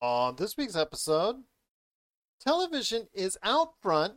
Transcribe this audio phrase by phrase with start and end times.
[0.00, 1.42] On this week's episode,
[2.40, 4.14] television is out front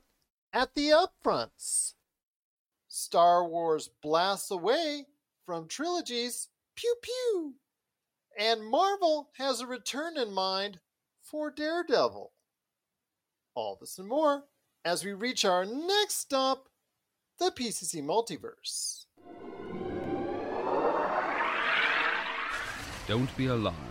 [0.54, 1.94] at the upfronts.
[2.88, 5.08] Star Wars blasts away
[5.44, 7.56] from trilogies, pew pew.
[8.38, 10.80] And Marvel has a return in mind
[11.24, 12.32] for Daredevil.
[13.56, 14.44] All this and more
[14.86, 16.70] as we reach our next stop,
[17.40, 19.06] the PCC Multiverse.
[23.08, 23.91] Don't be alarmed.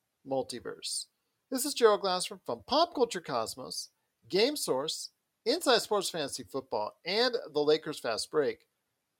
[0.29, 1.05] Multiverse.
[1.49, 3.89] This is Gerald Glassford from Pop Culture Cosmos,
[4.29, 5.09] Game Source,
[5.45, 8.59] Inside Sports Fantasy Football, and the Lakers Fast Break.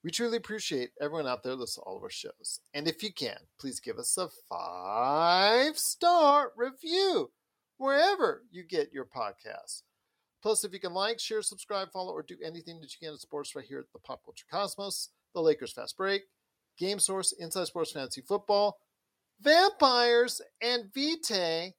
[0.04, 2.60] We truly appreciate everyone out there listening to all of our shows.
[2.74, 7.30] And if you can, please give us a five star review
[7.76, 9.82] wherever you get your podcasts.
[10.42, 13.18] Plus, if you can like, share, subscribe, follow, or do anything that you can in
[13.18, 16.22] sports right here at the Pop Culture Cosmos, the Lakers Fast Break,
[16.78, 18.78] Game Source, Inside Sports Fantasy Football,
[19.42, 21.72] Vampires and Vitae,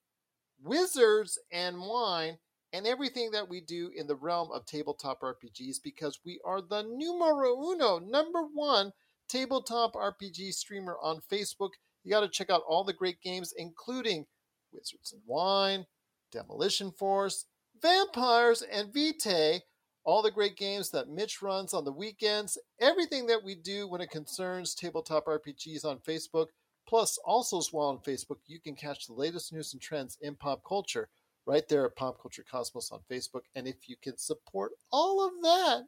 [0.62, 2.38] Wizards and Wine,
[2.74, 6.84] and everything that we do in the realm of tabletop RPGs because we are the
[6.84, 8.92] numero uno, number one
[9.30, 11.70] tabletop RPG streamer on Facebook.
[12.04, 14.26] You got to check out all the great games, including
[14.74, 15.86] Wizards and Wine,
[16.32, 17.46] Demolition Force,
[17.82, 19.62] Vampires, and Vitae.
[20.06, 24.02] All the great games that Mitch runs on the weekends, everything that we do when
[24.02, 26.48] it concerns tabletop RPGs on Facebook.
[26.88, 30.36] Plus, also as well on Facebook, you can catch the latest news and trends in
[30.36, 31.10] pop culture
[31.46, 33.42] right there at Pop Culture Cosmos on Facebook.
[33.56, 35.84] And if you can support all of that,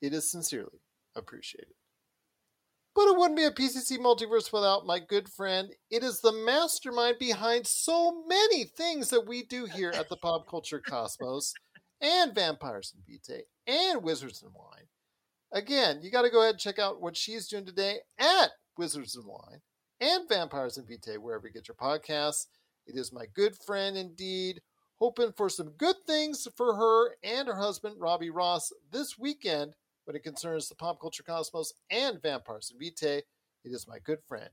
[0.00, 0.80] it is sincerely
[1.14, 1.74] appreciated.
[2.94, 5.70] But it wouldn't be a PCC multiverse without my good friend.
[5.90, 10.48] It is the mastermind behind so many things that we do here at the Pop
[10.48, 11.52] Culture Cosmos
[12.00, 14.86] and Vampires and Vitae and Wizards and Wine.
[15.52, 19.14] Again, you got to go ahead and check out what she's doing today at Wizards
[19.14, 19.60] and Wine
[20.00, 22.46] and Vampires and Vitae, wherever you get your podcasts.
[22.86, 24.60] It is my good friend indeed.
[24.98, 29.74] Hoping for some good things for her and her husband, Robbie Ross, this weekend
[30.04, 33.22] when it concerns the pop culture cosmos and Vampires and Vitae.
[33.64, 34.48] It is my good friend.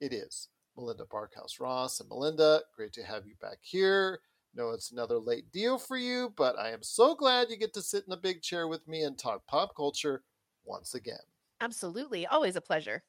[0.00, 2.00] It is Melinda Barkhouse Ross.
[2.00, 4.20] And Melinda, great to have you back here.
[4.54, 7.82] No, it's another late deal for you, but I am so glad you get to
[7.82, 10.24] sit in the big chair with me and talk pop culture
[10.64, 11.16] once again.
[11.60, 12.26] Absolutely.
[12.26, 13.02] Always a pleasure.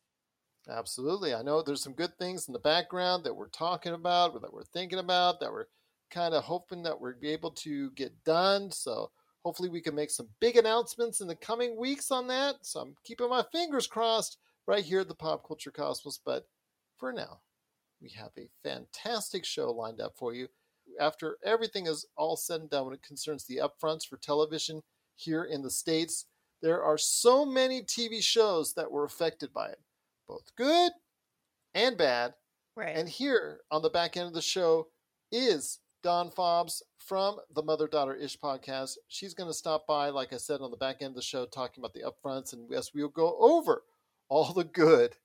[0.69, 1.33] Absolutely.
[1.33, 4.63] I know there's some good things in the background that we're talking about, that we're
[4.63, 5.67] thinking about, that we're
[6.11, 8.71] kind of hoping that we're able to get done.
[8.71, 9.11] So
[9.43, 12.55] hopefully we can make some big announcements in the coming weeks on that.
[12.63, 16.19] So I'm keeping my fingers crossed right here at the Pop Culture Cosmos.
[16.25, 16.45] But
[16.97, 17.39] for now,
[18.01, 20.47] we have a fantastic show lined up for you.
[20.99, 24.81] After everything is all said and done when it concerns the upfronts for television
[25.15, 26.25] here in the States,
[26.61, 29.79] there are so many TV shows that were affected by it
[30.27, 30.91] both good
[31.73, 32.33] and bad.
[32.75, 32.95] Right.
[32.95, 34.87] And here on the back end of the show
[35.31, 38.97] is Don Fobbs from the Mother Daughter Ish podcast.
[39.07, 41.45] She's going to stop by, like I said, on the back end of the show,
[41.45, 42.53] talking about the upfronts.
[42.53, 43.83] And yes, we'll go over
[44.29, 45.15] all the good,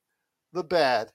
[0.51, 1.11] the bad,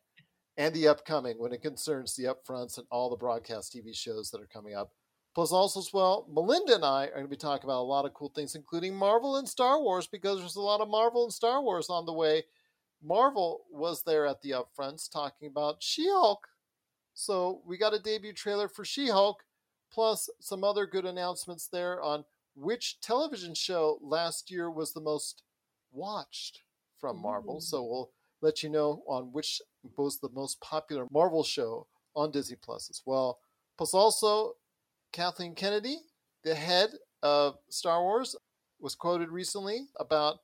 [0.57, 4.41] and the upcoming when it concerns the upfronts and all the broadcast TV shows that
[4.41, 4.93] are coming up.
[5.35, 8.05] Plus, also as well, Melinda and I are going to be talking about a lot
[8.05, 11.33] of cool things, including Marvel and Star Wars, because there's a lot of Marvel and
[11.33, 12.43] Star Wars on the way
[13.03, 16.47] Marvel was there at the upfronts talking about She Hulk.
[17.15, 19.43] So we got a debut trailer for She Hulk,
[19.93, 25.43] plus some other good announcements there on which television show last year was the most
[25.93, 26.63] watched
[26.99, 27.61] from Marvel.
[27.61, 28.11] So we'll
[28.41, 29.61] let you know on which
[29.97, 33.39] was the most popular Marvel show on Disney Plus as well.
[33.77, 34.55] Plus, also,
[35.13, 35.99] Kathleen Kennedy,
[36.43, 36.91] the head
[37.23, 38.35] of Star Wars,
[38.81, 40.41] was quoted recently about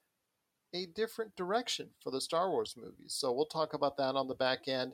[0.75, 3.15] a different direction for the Star Wars movies.
[3.17, 4.93] So we'll talk about that on the back end.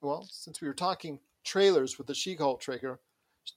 [0.00, 2.98] Well, since we were talking trailers with the She Hulk trailer,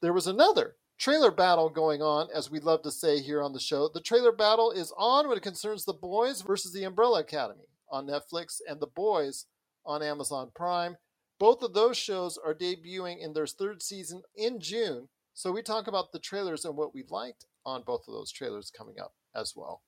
[0.01, 3.59] there was another trailer battle going on, as we love to say here on the
[3.59, 3.89] show.
[3.91, 8.05] The trailer battle is on when it concerns The Boys versus The Umbrella Academy on
[8.05, 9.45] Netflix and The Boys
[9.85, 10.97] on Amazon Prime.
[11.39, 15.07] Both of those shows are debuting in their third season in June.
[15.33, 18.71] So we talk about the trailers and what we liked on both of those trailers
[18.75, 19.81] coming up as well.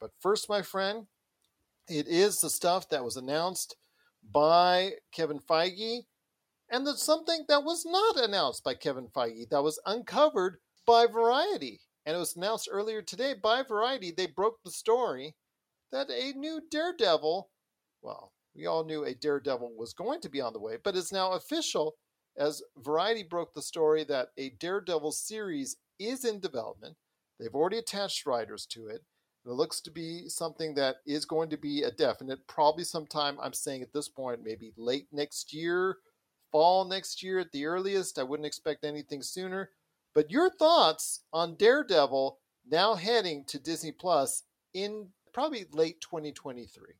[0.00, 1.06] But first, my friend,
[1.88, 3.76] it is the stuff that was announced
[4.32, 6.02] by Kevin Feige
[6.68, 11.80] And there's something that was not announced by Kevin Feige that was uncovered by Variety.
[12.04, 14.10] And it was announced earlier today by Variety.
[14.10, 15.36] They broke the story
[15.92, 17.48] that a new Daredevil,
[18.02, 21.12] well, we all knew a Daredevil was going to be on the way, but it's
[21.12, 21.94] now official
[22.36, 26.96] as Variety broke the story that a Daredevil series is in development.
[27.38, 29.02] They've already attached writers to it.
[29.46, 33.52] It looks to be something that is going to be a definite, probably sometime, I'm
[33.52, 35.98] saying at this point, maybe late next year,
[36.50, 38.18] fall next year at the earliest.
[38.18, 39.70] I wouldn't expect anything sooner.
[40.14, 42.38] But your thoughts on Daredevil
[42.68, 44.42] now heading to Disney Plus
[44.74, 46.94] in probably late 2023?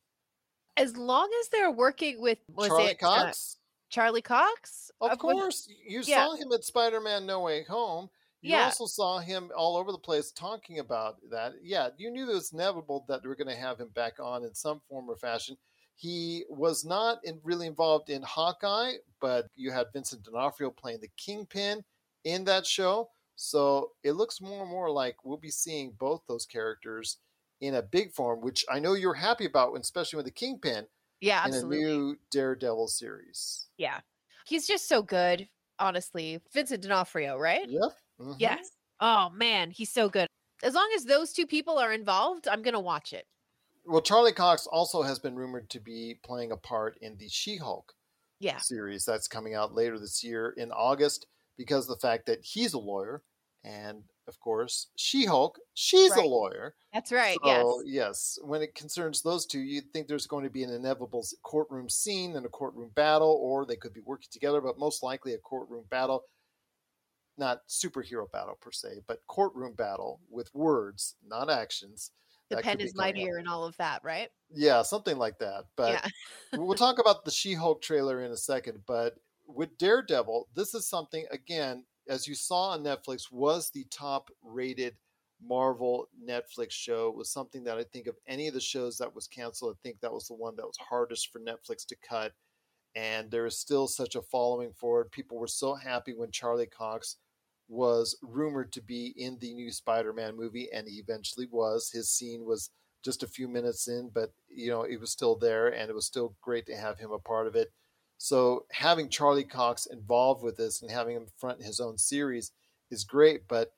[0.76, 3.56] As long as they're working with was Charlie it uh, Cox?
[3.88, 4.90] Charlie Cox?
[5.00, 6.26] Of Uh, was- course, you yeah.
[6.26, 8.08] saw him at Spider-Man: No Way Home.
[8.42, 8.64] You Yeah.
[8.66, 11.54] also saw him all over the place talking about that.
[11.62, 14.44] Yeah, you knew it was inevitable that they were going to have him back on
[14.44, 15.56] in some form or fashion.
[15.94, 21.08] He was not in, really involved in Hawkeye, but you had Vincent D'Onofrio playing the
[21.16, 21.84] Kingpin
[22.24, 23.10] in that show.
[23.34, 27.18] So it looks more and more like we'll be seeing both those characters
[27.60, 30.86] in a big form, which I know you're happy about, especially with the Kingpin
[31.20, 33.68] Yeah, in a new Daredevil series.
[33.78, 34.00] Yeah.
[34.46, 35.48] He's just so good,
[35.78, 36.40] honestly.
[36.52, 37.68] Vincent D'Onofrio, right?
[37.68, 37.92] Yep.
[38.18, 38.38] Mhm.
[38.38, 38.70] Yes.
[39.00, 40.28] Oh man, he's so good.
[40.62, 43.26] As long as those two people are involved, I'm gonna watch it.
[43.84, 47.56] Well, Charlie Cox also has been rumored to be playing a part in the She
[47.56, 47.92] Hulk
[48.38, 48.62] Yeah.
[48.62, 51.26] series that's coming out later this year in August
[51.58, 53.24] because of the fact that he's a lawyer.
[53.64, 56.76] And of course, She Hulk, she's a lawyer.
[56.92, 57.40] That's right.
[57.44, 57.84] So, yes.
[57.86, 61.88] yes, when it concerns those two, you'd think there's going to be an inevitable courtroom
[61.90, 65.38] scene and a courtroom battle, or they could be working together, but most likely a
[65.38, 66.24] courtroom battle.
[67.38, 72.10] Not superhero battle per se, but courtroom battle with words, not actions.
[72.48, 74.28] The pen is mightier and all of that, right?
[74.54, 75.64] Yeah, something like that.
[75.76, 76.58] But yeah.
[76.58, 78.78] we'll talk about the She Hulk trailer in a second.
[78.86, 79.14] But
[79.46, 84.94] with Daredevil, this is something, again, as you saw on Netflix, was the top rated
[85.42, 87.08] Marvel Netflix show.
[87.08, 89.78] It was something that I think of any of the shows that was canceled, I
[89.82, 92.32] think that was the one that was hardest for Netflix to cut.
[92.94, 95.10] And there is still such a following for it.
[95.10, 97.16] People were so happy when Charlie Cox
[97.68, 101.90] was rumored to be in the new Spider-Man movie, and he eventually was.
[101.90, 102.70] His scene was
[103.04, 106.06] just a few minutes in, but you know, it was still there and it was
[106.06, 107.72] still great to have him a part of it.
[108.18, 112.50] So having Charlie Cox involved with this and having him front his own series
[112.90, 113.72] is great, but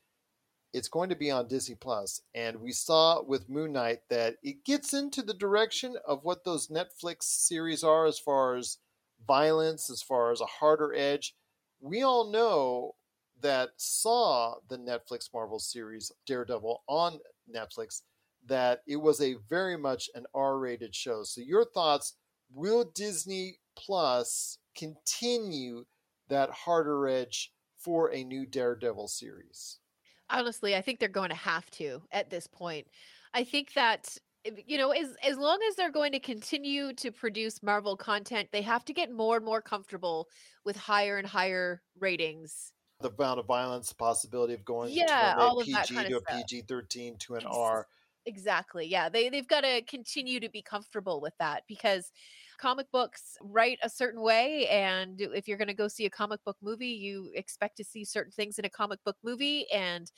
[0.73, 2.23] it's going to be on Disney Plus.
[2.35, 6.69] And we saw with Moon Knight that it gets into the direction of what those
[6.69, 8.79] Netflix series are as far as
[9.27, 11.35] violence, as far as a harder edge.
[11.81, 12.95] We all know
[13.43, 17.19] that saw the Netflix Marvel series Daredevil on
[17.55, 18.03] Netflix
[18.47, 21.23] that it was a very much an R-rated show.
[21.23, 22.15] So your thoughts,
[22.53, 25.85] will Disney Plus continue
[26.29, 29.79] that harder edge for a new Daredevil series?
[30.31, 32.87] Honestly, I think they're going to have to at this point.
[33.33, 37.11] I think that eh, you know, as as long as they're going to continue to
[37.11, 40.29] produce Marvel content, they have to get more and more comfortable
[40.65, 42.73] with higher and higher ratings.
[43.01, 45.93] The amount of violence, the possibility of going Yeah, from a all of that PG
[45.93, 46.21] kinda to a.
[46.21, 47.87] PG 13 to an R.
[48.27, 48.87] Exactly.
[48.87, 49.09] Yeah.
[49.09, 52.13] They they've got to continue to be comfortable with that because
[52.59, 56.45] comic books write a certain way and if you're going to go see a comic
[56.45, 60.11] book movie, you expect to see certain things in a comic book movie and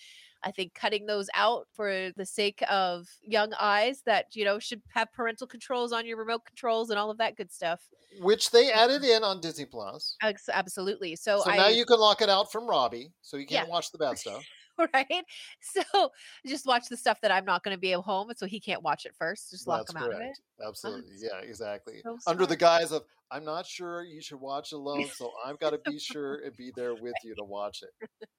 [0.42, 4.82] I think cutting those out for the sake of young eyes that, you know, should
[4.90, 7.90] have parental controls on your remote controls and all of that good stuff.
[8.20, 10.18] Which they added in on Disney Plus.
[10.22, 11.16] Absolutely.
[11.16, 13.68] So, So I now you can lock it out from Robbie, so you can't Yeah.
[13.68, 14.46] watch the bad stuff.
[14.94, 15.24] right?
[15.60, 16.10] So
[16.46, 18.82] just watch the stuff that I'm not going to be at home, so he can't
[18.82, 19.50] watch it first.
[19.50, 20.22] Just lock That's him out of it.
[20.22, 20.40] correct.
[20.60, 21.14] Oh, absolutely.
[21.18, 22.00] Yeah, exactly.
[22.02, 25.70] So Under the guise of, I'm not sure you should watch alone, so I've got
[25.70, 28.10] to be sure and be there with you to watch it.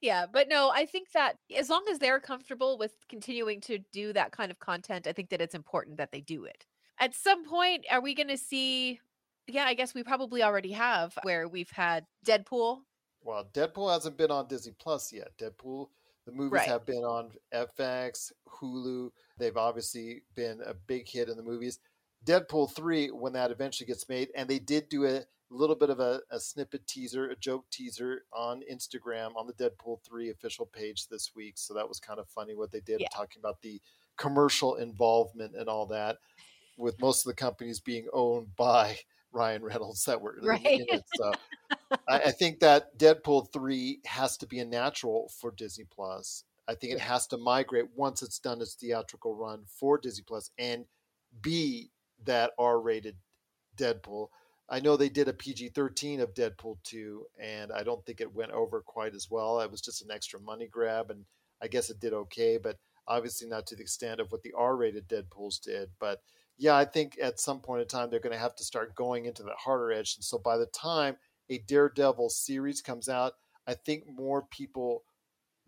[0.00, 4.12] Yeah, but no, I think that as long as they're comfortable with continuing to do
[4.12, 6.64] that kind of content, I think that it's important that they do it.
[7.00, 9.00] At some point, are we going to see?
[9.46, 12.78] Yeah, I guess we probably already have, where we've had Deadpool.
[13.22, 15.28] Well, Deadpool hasn't been on Disney Plus yet.
[15.38, 15.88] Deadpool,
[16.24, 16.68] the movies Right.
[16.68, 19.10] have been on FX, Hulu.
[19.38, 21.78] They've obviously been a big hit in the movies.
[22.24, 26.00] Deadpool 3, when that eventually gets made, and they did do a little bit of
[26.00, 31.06] a, a snippet teaser, a joke teaser on Instagram on the Deadpool 3 official page
[31.08, 31.56] this week.
[31.56, 33.08] So that was kind of funny what they did, Yeah.
[33.14, 33.80] talking about the
[34.16, 36.18] commercial involvement and all that,
[36.76, 38.98] with most of the companies being owned by
[39.32, 41.04] Ryan Reynolds that were in it.
[41.14, 41.32] So
[42.08, 46.44] I, I think that Deadpool three has to be a natural for Disney Plus.
[46.66, 50.50] I think it has to migrate once it's done its theatrical run for Disney Plus
[50.58, 50.84] and
[51.40, 51.90] be
[52.24, 53.16] that R rated
[53.76, 54.28] Deadpool.
[54.68, 58.34] I know they did a PG 13 of Deadpool 2, and I don't think it
[58.34, 59.60] went over quite as well.
[59.60, 61.24] It was just an extra money grab, and
[61.62, 62.76] I guess it did okay, but
[63.06, 65.88] obviously not to the extent of what the R rated Deadpools did.
[65.98, 66.20] But
[66.58, 69.24] yeah, I think at some point in time, they're going to have to start going
[69.24, 70.16] into the harder edge.
[70.16, 71.16] And so by the time
[71.50, 73.34] a Daredevil series comes out,
[73.66, 75.04] I think more people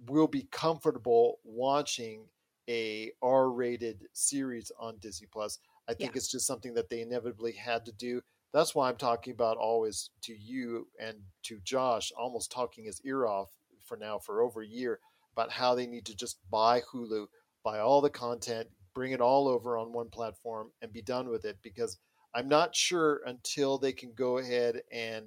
[0.08, 2.24] will be comfortable watching
[2.68, 5.58] a R-rated series on Disney Plus.
[5.88, 6.18] I think yeah.
[6.18, 8.22] it's just something that they inevitably had to do.
[8.52, 13.26] That's why I'm talking about always to you and to Josh, almost talking his ear
[13.26, 13.50] off
[13.84, 15.00] for now for over a year
[15.32, 17.26] about how they need to just buy Hulu,
[17.64, 21.44] buy all the content, bring it all over on one platform, and be done with
[21.44, 21.58] it.
[21.62, 21.98] Because
[22.34, 25.26] I'm not sure until they can go ahead and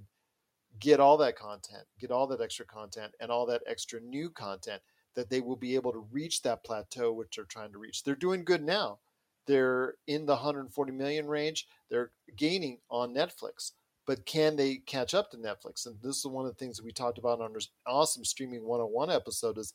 [0.80, 4.82] get all that content, get all that extra content, and all that extra new content
[5.16, 8.04] that they will be able to reach that plateau which they're trying to reach.
[8.04, 9.00] They're doing good now.
[9.46, 11.68] They're in the 140 million range.
[11.90, 13.72] They're gaining on Netflix,
[14.08, 15.86] but can they catch up to Netflix?
[15.86, 18.66] And this is one of the things that we talked about on our awesome streaming
[18.66, 19.74] 101 episode is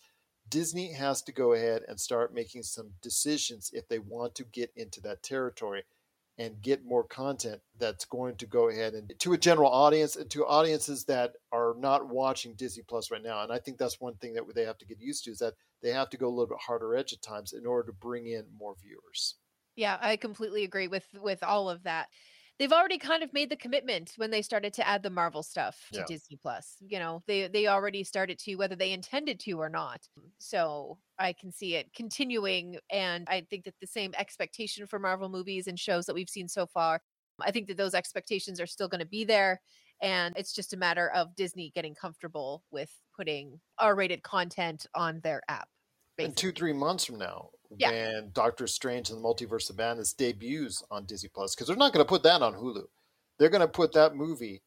[0.49, 4.73] Disney has to go ahead and start making some decisions if they want to get
[4.77, 5.83] into that territory
[6.39, 10.31] and get more content that's going to go ahead and to a general audience and
[10.31, 13.43] to audiences that are not watching Disney Plus right now.
[13.43, 15.55] And I think that's one thing that they have to get used to is that
[15.83, 18.27] they have to go a little bit harder edge at times in order to bring
[18.27, 19.35] in more viewers.
[19.75, 22.09] Yeah, I completely agree with with all of that
[22.59, 25.87] they've already kind of made the commitment when they started to add the Marvel stuff
[25.93, 26.05] to yeah.
[26.07, 26.77] Disney Plus.
[26.81, 30.09] You know, they they already started to whether they intended to or not.
[30.39, 35.29] So I can see it continuing and I think that the same expectation for Marvel
[35.29, 37.01] movies and shows that we've seen so far,
[37.41, 39.61] I think that those expectations are still going to be there
[40.01, 45.43] and it's just a matter of Disney getting comfortable with putting R-rated content on their
[45.49, 45.69] app.
[46.17, 46.31] Basically.
[46.31, 47.91] In two, three months from now, yeah.
[47.91, 51.93] when Doctor Strange and the Multiverse of Madness debuts on Disney Plus, because they're not
[51.93, 52.85] going to put that on Hulu.
[53.39, 54.63] They're going to put that movie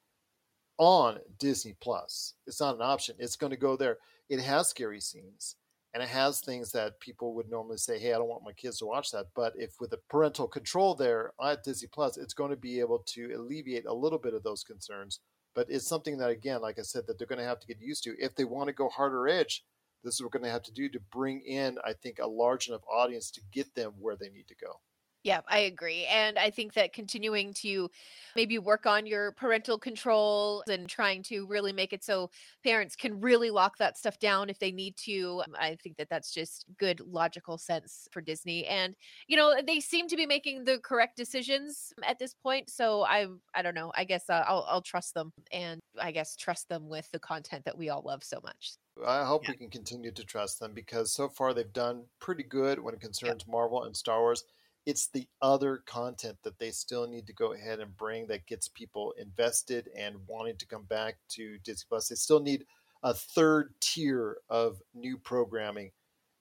[0.78, 2.36] on Disney Plus.
[2.48, 3.16] It's not an option.
[3.20, 3.98] It's going to go there.
[4.30, 5.56] It has scary scenes
[5.94, 8.78] and it has things that people would normally say, "Hey, I don't want my kids
[8.80, 12.52] to watch that." But if with the parental control there at Disney Plus, it's going
[12.52, 15.20] to be able to alleviate a little bit of those concerns.
[15.54, 17.82] But it's something that, again, like I said, that they're going to have to get
[17.82, 19.66] used to if they want to go harder edge
[20.04, 22.28] this is what we're going to have to do to bring in, I think, a
[22.28, 24.82] large enough audience to get them where they need to go.
[25.24, 26.06] Yeah, I agree.
[26.06, 27.92] And I think that continuing to
[28.36, 32.32] maybe work on your parental control and trying to really make it so
[32.64, 36.10] parents can really lock that stuff down if they need to, um, I think that
[36.10, 38.66] that's just good logical sense for Disney.
[38.66, 38.96] And,
[39.28, 42.72] you know, they seem to be making the correct decisions at this point.
[42.72, 43.92] So I I don't know.
[43.96, 47.66] I guess uh, I'll I'll trust them and I guess trust them with the content
[47.66, 48.74] that we all love so much.
[49.06, 49.52] I hope yeah.
[49.52, 53.02] we can continue to trust them because so far they've done pretty good when it
[53.02, 53.52] concerns yeah.
[53.52, 54.44] Marvel and Star Wars.
[54.86, 58.68] It's the other content that they still need to go ahead and bring that gets
[58.68, 62.08] people invested and wanting to come back to Disney Plus.
[62.08, 62.66] They still need
[63.04, 65.92] a third tier of new programming.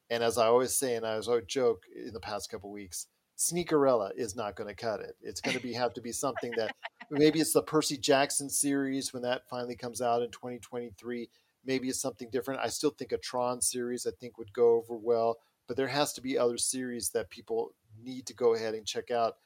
[0.08, 3.06] And as I always say, and I was always joke in the past couple weeks,
[3.38, 5.16] Sneakerella is not going to cut it.
[5.22, 6.74] It's going to be have to be something that
[7.10, 11.28] maybe it's the Percy Jackson series when that finally comes out in 2023
[11.64, 12.60] maybe it's something different.
[12.62, 15.38] I still think a Tron series I think would go over well,
[15.68, 19.10] but there has to be other series that people need to go ahead and check
[19.10, 19.36] out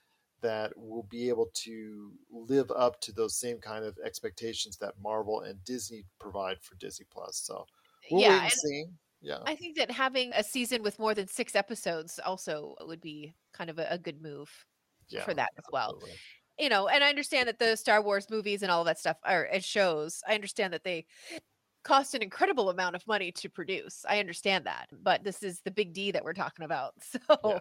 [0.40, 5.40] that will be able to live up to those same kind of expectations that Marvel
[5.40, 7.38] and Disney provide for Disney Plus.
[7.44, 7.64] So
[8.11, 8.85] we'll yeah, wait and see.
[9.23, 9.38] Yeah.
[9.47, 13.71] I think that having a season with more than six episodes also would be kind
[13.71, 14.50] of a, a good move
[15.09, 15.94] yeah, for that as well.
[15.94, 16.18] Absolutely.
[16.59, 19.16] You know, and I understand that the Star Wars movies and all of that stuff
[19.25, 20.23] are shows.
[20.28, 21.06] I understand that they
[21.85, 24.05] cost an incredible amount of money to produce.
[24.09, 26.95] I understand that, but this is the big D that we're talking about.
[27.05, 27.61] So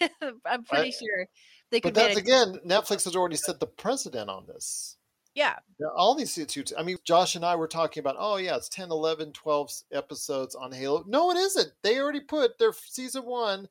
[0.00, 0.08] yeah.
[0.46, 1.26] I'm pretty I, sure
[1.70, 1.94] they could.
[1.94, 4.96] But that's again, Netflix has already set the precedent on this.
[5.34, 5.56] Yeah.
[5.96, 6.72] All these institutes.
[6.76, 10.54] I mean, Josh and I were talking about, oh, yeah, it's 10, 11, 12 episodes
[10.54, 11.04] on Halo.
[11.06, 11.72] No, it isn't.
[11.82, 13.68] They already put their season one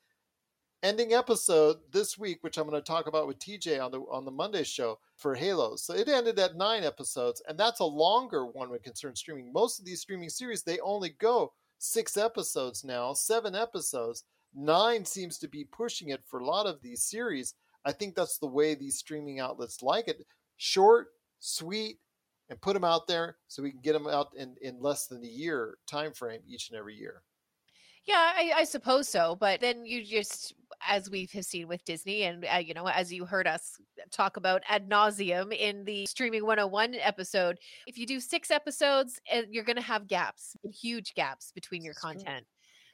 [0.84, 4.26] ending episode this week, which I'm going to talk about with TJ on the on
[4.26, 5.76] the Monday show for Halo.
[5.76, 9.52] So it ended at nine episodes, and that's a longer one when concerned streaming.
[9.54, 14.24] Most of these streaming series they only go six episodes now, seven episodes.
[14.54, 17.54] Nine seems to be pushing it for a lot of these series.
[17.86, 20.26] I think that's the way these streaming outlets like it:
[20.58, 21.08] short,
[21.40, 22.00] sweet,
[22.50, 25.24] and put them out there so we can get them out in, in less than
[25.24, 27.24] a year time frame each and every year.
[28.04, 29.38] Yeah, I, I, suppose so.
[29.40, 30.56] But then you just,
[30.88, 33.78] as we have seen with Disney, and uh, you know, as you heard us
[34.12, 37.58] talk about ad nauseum in the Streaming 101 episode,
[37.88, 41.94] if you do six episodes, eh, you're going to have gaps, huge gaps between your
[41.94, 42.46] content.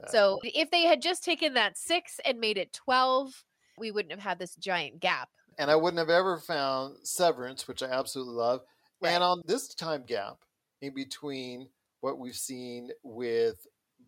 [0.09, 3.33] So if they had just taken that six and made it 12,
[3.79, 7.81] we wouldn't have had this giant gap and I wouldn't have ever found Severance, which
[7.81, 8.61] I absolutely love.
[9.01, 9.11] Right.
[9.11, 10.37] And on this time gap
[10.81, 11.69] in between
[12.01, 13.55] what we've seen with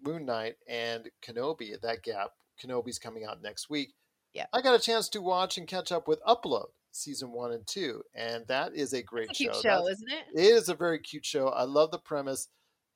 [0.03, 3.93] Moon Knight and Kenobi, that gap, Kenobi's coming out next week.
[4.33, 4.45] Yeah.
[4.53, 8.03] I got a chance to watch and catch up with Upload season one and two,
[8.15, 9.61] and that is a great a cute show.
[9.61, 10.25] show, That's- isn't it?
[10.35, 11.49] it is a very cute show.
[11.49, 12.47] I love the premise.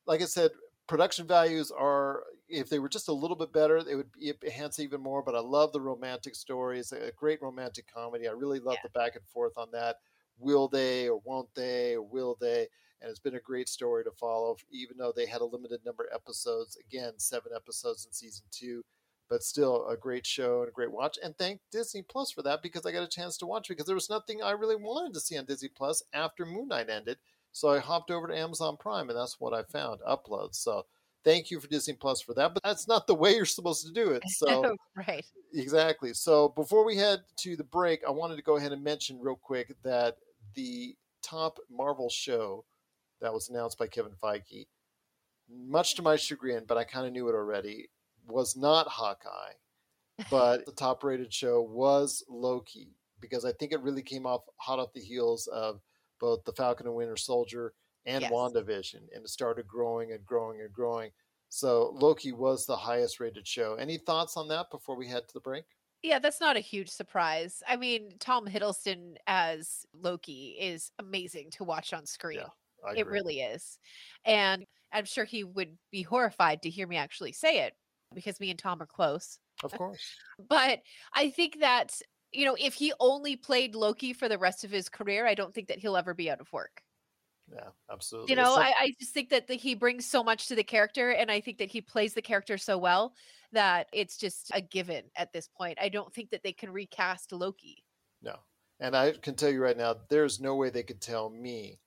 [0.06, 0.52] Like I said,
[0.88, 4.12] production values are if they were just a little bit better, it would
[4.44, 5.24] enhance even more.
[5.24, 6.80] But I love the romantic story.
[6.80, 8.28] It's a great romantic comedy.
[8.28, 8.82] I really love Yeah.
[8.84, 9.98] the back and forth on that.
[10.38, 12.68] Will they or won't they or will they?
[13.02, 16.06] And it's been a great story to follow, even though they had a limited number
[16.06, 16.78] of episodes.
[16.78, 18.84] Again, seven episodes in season two,
[19.34, 21.18] but still a great show and a great watch.
[21.24, 23.88] And thank Disney Plus for that because I got a chance to watch it because
[23.88, 27.18] there was nothing I really wanted to see on Disney Plus after Moon Knight ended.
[27.52, 30.58] So I hopped over to Amazon Prime and that's what I found uploads.
[30.58, 30.86] So
[31.24, 32.54] thank you for Disney Plus for that.
[32.54, 34.22] But that's not the way you're supposed to do it.
[34.30, 35.26] So oh, right.
[35.52, 36.14] Exactly.
[36.14, 39.40] So before we head to the break, I wanted to go ahead and mention real
[39.42, 40.18] quick that
[40.54, 42.66] the top Marvel show
[43.20, 44.68] that was announced by Kevin Feige,
[45.50, 47.90] much to my chagrin, but I kind of knew it already,
[48.28, 49.54] was not Hawkeye,
[50.30, 54.80] but the top rated show was Loki because I think it really came off hot
[54.80, 55.82] off the heels of
[56.20, 57.74] both the Falcon and Winter Soldier
[58.06, 58.32] and Yes.
[58.32, 61.12] WandaVision, and it started growing and growing and growing.
[61.50, 63.76] So Loki was the highest rated show.
[63.76, 65.66] Any thoughts on that before we head to the break?
[66.02, 67.64] Yeah, that's not a huge surprise.
[67.66, 72.42] I mean, Tom Hiddleston as Loki is amazing to watch on screen.
[72.86, 73.80] I it really is.
[74.26, 77.74] And I'm sure he would be horrified to hear me actually say it
[78.14, 79.40] because me and Tom are close.
[79.64, 80.02] Of course.
[80.50, 80.82] But
[81.14, 82.00] I think that,
[82.32, 85.54] you know, if he only played Loki for the rest of his career, I don't
[85.54, 86.82] think that he'll ever be out of work.
[87.52, 88.32] Yeah, absolutely.
[88.32, 90.64] You know, So- I, I just think that the, he brings so much to the
[90.64, 93.14] character, and I think that he plays the character so well
[93.52, 95.78] that it's just a given at this point.
[95.80, 97.84] I don't think that they can recast Loki.
[98.22, 98.36] No.
[98.80, 101.80] And I can tell you right now, there's no way they could tell me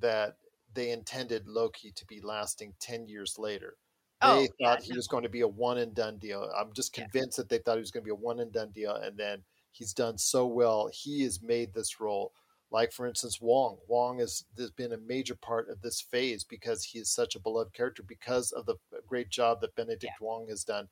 [0.00, 0.36] that
[0.72, 3.76] they intended Loki to be lasting 10 years later.
[4.22, 6.50] Oh, they Oh, yeah, thought he was going to be a one and done deal.
[6.56, 7.06] I'm just Yeah.
[7.10, 8.94] convinced that they thought he was going to be a one and done deal.
[8.94, 10.90] And then he's done so well.
[10.92, 12.32] He has made this role.
[12.70, 13.78] Like, for instance, Wong.
[13.88, 17.40] Wong has, has been a major part of this phase because he is such a
[17.40, 20.88] beloved character because of the great job that Benedict Wong has done.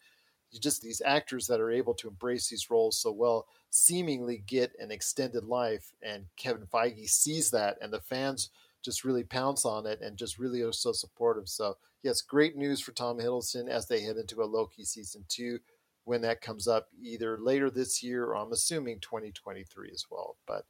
[0.51, 4.75] You just these actors that are able to embrace these roles so well seemingly get
[4.79, 8.51] an extended life and Kevin Feige sees that and the fans
[8.83, 11.49] just really pounce on it and just really are so supportive.
[11.49, 15.59] So yes, great news for Tom Hiddleston as they head into a Loki season two
[16.05, 20.37] when that comes up either later this year or I'm assuming 2023 as well.
[20.47, 20.65] But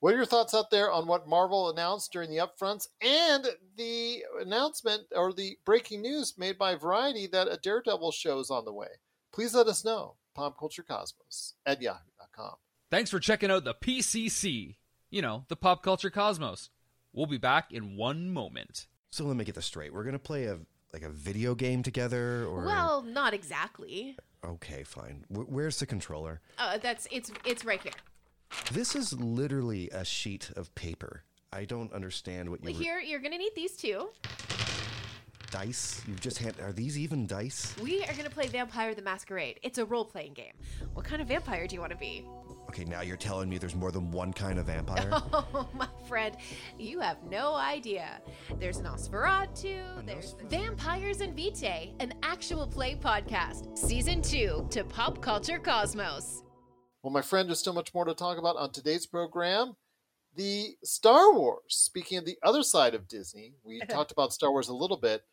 [0.00, 4.24] what are your thoughts out there on what Marvel announced during the upfronts and the
[4.40, 8.72] announcement or the breaking news made by Variety that a Daredevil show is on the
[8.72, 8.88] way?
[9.32, 10.16] Please let us know.
[10.34, 12.54] Pop Culture Cosmos at yahoo.com.
[12.90, 14.76] Thanks for checking out the PCC.
[15.10, 16.68] You know, the pop culture cosmos.
[17.12, 18.86] We'll be back in one moment.
[19.12, 19.92] So let me get this straight.
[19.92, 20.58] We're gonna play a
[20.94, 24.16] like a video game together, or Well, not exactly.
[24.42, 25.24] okay, fine.
[25.28, 26.40] Wh- where's the controller?
[26.58, 27.92] Uh, that's it's it's right here.
[28.72, 31.24] This is literally a sheet of paper.
[31.52, 34.08] I don't understand what you were- Here, you're gonna need these two.
[35.50, 36.00] dice.
[36.08, 36.54] You've just hand.
[36.62, 37.74] Are these even dice?
[37.82, 39.60] We are gonna play Vampire the Masquerade.
[39.62, 40.54] It's a role-playing game.
[40.94, 42.24] What kind of vampire do you want to be?
[42.72, 45.10] Okay, now you're telling me there's more than one kind of vampire.
[45.34, 46.34] Oh, my friend,
[46.78, 48.22] you have no idea.
[48.58, 55.58] There's Nosferatu, there's Vampires and Vitae, an actual play podcast, season two to Pop Culture
[55.58, 56.44] Cosmos.
[57.02, 59.76] Well, my friend, there's still much more to talk about on today's program.
[60.34, 61.60] The Star Wars.
[61.68, 65.24] Speaking of the other side of Disney, we talked about Star Wars a little bit.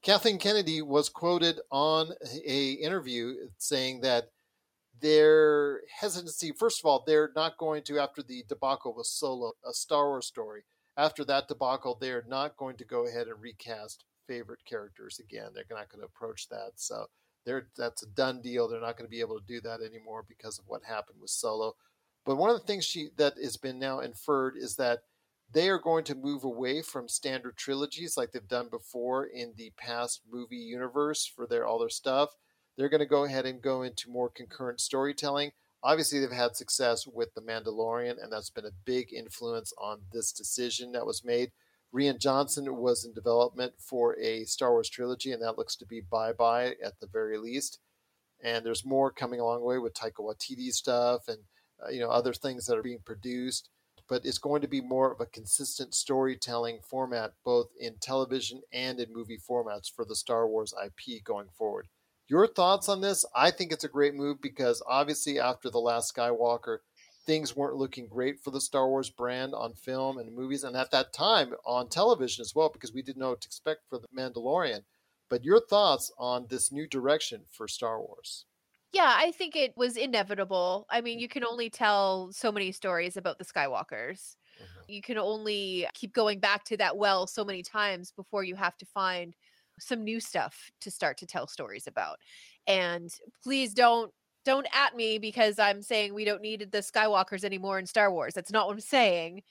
[0.00, 2.12] Kathleen Kennedy was quoted on
[2.46, 4.30] a interview saying that
[5.00, 9.72] their hesitancy, first of all, they're not going to, after the debacle with Solo, a
[9.72, 10.64] Star Wars story,
[10.96, 15.50] after that debacle, they're not going to go ahead and recast favorite characters again.
[15.54, 16.72] They're not going to approach that.
[16.76, 17.06] So
[17.46, 18.68] they're, that's a done deal.
[18.68, 21.30] They're not going to be able to do that anymore because of what happened with
[21.30, 21.74] Solo.
[22.26, 25.00] But one of the things she that has been now inferred is that
[25.50, 29.72] they are going to move away from standard trilogies like they've done before in the
[29.78, 32.30] past movie universe for their all their stuff.
[32.78, 35.50] They're going to go ahead and go into more concurrent storytelling.
[35.82, 40.32] Obviously, they've had success with The Mandalorian, and that's been a big influence on this
[40.32, 41.50] decision that was made.
[41.92, 46.00] Rian Johnson was in development for a Star Wars trilogy, and that looks to be
[46.00, 47.80] bye bye at the very least.
[48.40, 51.38] And there's more coming along the way with Taika Waititi stuff and
[51.84, 53.70] uh, you know other things that are being produced.
[54.08, 59.00] But it's going to be more of a consistent storytelling format, both in television and
[59.00, 61.88] in movie formats for the Star Wars IP going forward.
[62.28, 63.24] Your thoughts on this?
[63.34, 66.78] I think it's a great move because obviously after the last Skywalker,
[67.26, 70.92] things weren't looking great for the Star Wars brand on film and movies, and at
[70.92, 74.06] that time on television as well, because we didn't know what to expect for The
[74.14, 74.84] Mandalorian.
[75.28, 78.46] But your thoughts on this new direction for Star Wars?
[78.92, 80.86] Yeah, I think it was inevitable.
[80.90, 84.36] I mean, you can only tell so many stories about the Skywalkers.
[84.58, 84.88] Mhm.
[84.88, 88.76] You can only keep going back to that well so many times before you have
[88.78, 89.36] to find
[89.80, 92.18] some new stuff to start to tell stories about.
[92.66, 93.10] And
[93.42, 94.12] please don't
[94.44, 98.34] don't at me because I'm saying we don't need the Skywalkers anymore in Star Wars.
[98.34, 99.42] That's not what I'm saying.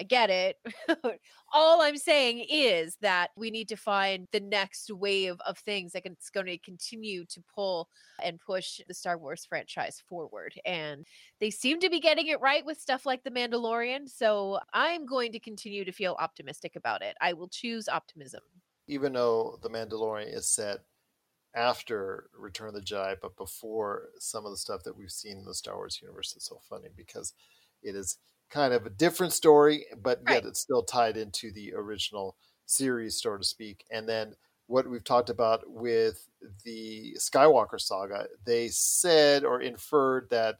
[0.00, 0.56] I get it.
[1.52, 6.04] All I'm saying is that we need to find the next wave of things that
[6.04, 7.88] can, it's going to continue to pull
[8.22, 10.54] and push the Star Wars franchise forward.
[10.64, 11.06] And
[11.38, 14.08] they seem to be getting it right with stuff like The Mandalorian.
[14.08, 17.16] So I'm going to continue to feel optimistic about it.
[17.20, 18.40] I will choose optimism.
[18.90, 20.78] Even though The Mandalorian is set
[21.54, 25.44] after Return of the Jedi, but before some of the stuff that we've seen in
[25.44, 27.32] the Star Wars universe, it's so funny because
[27.82, 28.18] it is
[28.50, 33.36] kind of a different story, but yet it's still tied into the original series, so
[33.36, 33.84] to speak.
[33.92, 34.34] And then
[34.66, 36.28] what we've talked about with
[36.64, 40.58] the Skywalker saga, they said or inferred that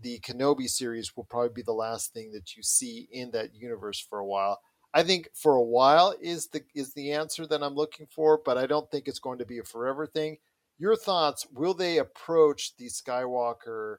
[0.00, 3.98] the Kenobi series will probably be the last thing that you see in that universe
[3.98, 4.60] for a while.
[4.94, 8.56] I think for a while is the is the answer that I'm looking for, but
[8.56, 10.38] I don't think it's going to be a forever thing.
[10.78, 11.46] Your thoughts?
[11.52, 13.96] Will they approach the Skywalker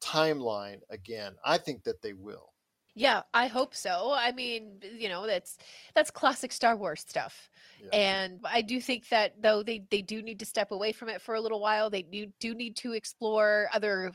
[0.00, 1.34] timeline again?
[1.44, 2.52] I think that they will.
[2.94, 4.12] Yeah, I hope so.
[4.12, 5.56] I mean, you know, that's
[5.94, 7.48] that's classic Star Wars stuff.
[7.80, 7.90] Yeah.
[7.92, 11.22] And I do think that though they they do need to step away from it
[11.22, 11.90] for a little while.
[11.90, 14.12] They do do need to explore other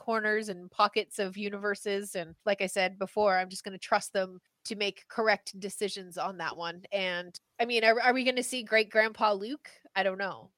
[0.00, 4.14] corners and pockets of universes and like I said before, I'm just going to trust
[4.14, 6.82] them to make correct decisions on that one.
[6.90, 9.68] And I mean, are, are we going to see great grandpa Luke?
[9.94, 10.50] I don't know.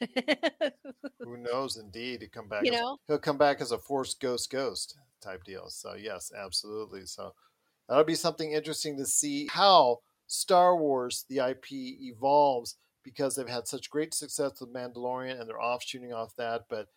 [1.20, 1.76] Who knows?
[1.76, 2.64] Indeed, he come back.
[2.64, 2.96] you as- know?
[3.06, 5.68] he'll come back as a Force ghost ghost type deal.
[5.68, 7.04] So yes, absolutely.
[7.04, 7.34] So
[7.88, 13.68] that'll be something interesting to see how Star Wars the IP evolves because they've had
[13.68, 16.62] such great success with Mandalorian and they're off shooting off that.
[16.70, 16.88] But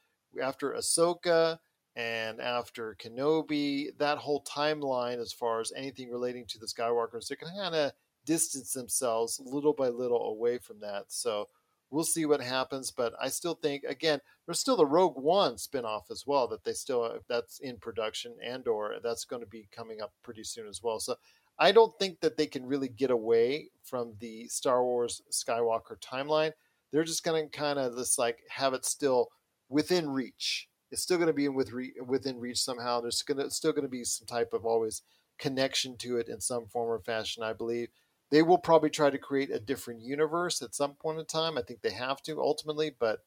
[0.41, 1.59] after Ahsoka
[1.99, 7.37] and after Kenobi, that whole timeline as far as anything relating to the Skywalkers, they're
[7.37, 7.91] going to kind of
[8.25, 11.05] distance themselves little by little away from that.
[11.09, 11.49] So
[11.89, 12.89] we'll see what happens.
[12.89, 16.71] But I still think, again, there's still the Rogue One spinoff as well that they
[16.71, 20.69] still uh, that's in production and or that's going to be coming up pretty soon
[20.69, 21.01] as well.
[21.01, 21.15] So
[21.57, 26.53] I don't think that they can really get away from the Star Wars Skywalker timeline.
[26.93, 29.27] They're just going to kind of just like have it still
[29.67, 30.69] within reach.
[30.91, 33.01] It's still going to be with re- within reach somehow.
[33.01, 35.01] There's going to still going to be some type of always
[35.37, 37.43] connection to it in some form or fashion.
[37.43, 37.89] I believe
[38.31, 41.57] they will probably try to create a different universe at some point in time.
[41.57, 43.23] I think they have to ultimately, but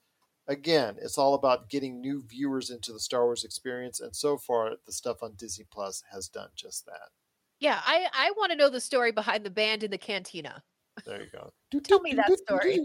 [0.47, 4.01] again, it's all about getting new viewers into the Star Wars experience.
[4.01, 7.11] And so far, the stuff on Disney Plus has done just that.
[7.59, 10.65] Yeah, I I want to know the story behind the band in the cantina.
[11.05, 11.53] There you go.
[11.85, 12.81] Tell me that story.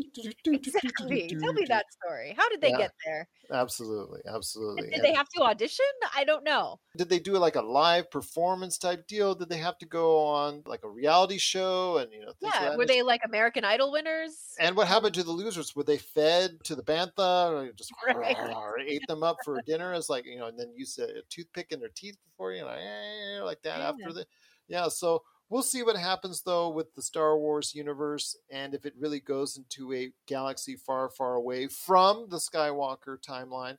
[0.52, 1.36] Exactly.
[1.40, 2.34] Tell me that story.
[2.38, 2.74] How did they Yeah.
[2.74, 3.28] get there?
[3.52, 4.94] Absolutely, absolutely.
[4.94, 5.86] Did And they have to audition?
[6.16, 6.80] I don't know.
[6.96, 9.36] did they do like a live performance type deal?
[9.36, 12.70] Did they have to go on like a reality show and you know things Yeah,
[12.76, 14.60] were they like American Idol winners?
[14.60, 15.76] And what happened to the losers?
[15.76, 18.58] Were they fed to the bantha or just Right.
[18.88, 21.80] ate them up for dinner as like, you know, and then used a toothpick in
[21.80, 23.82] their teeth before, you know, like that Yeah.
[23.82, 24.26] after the
[24.68, 28.94] Yeah, so we'll see what happens though with the Star Wars universe and if it
[29.00, 33.78] really goes into a galaxy far, far away from the Skywalker timeline.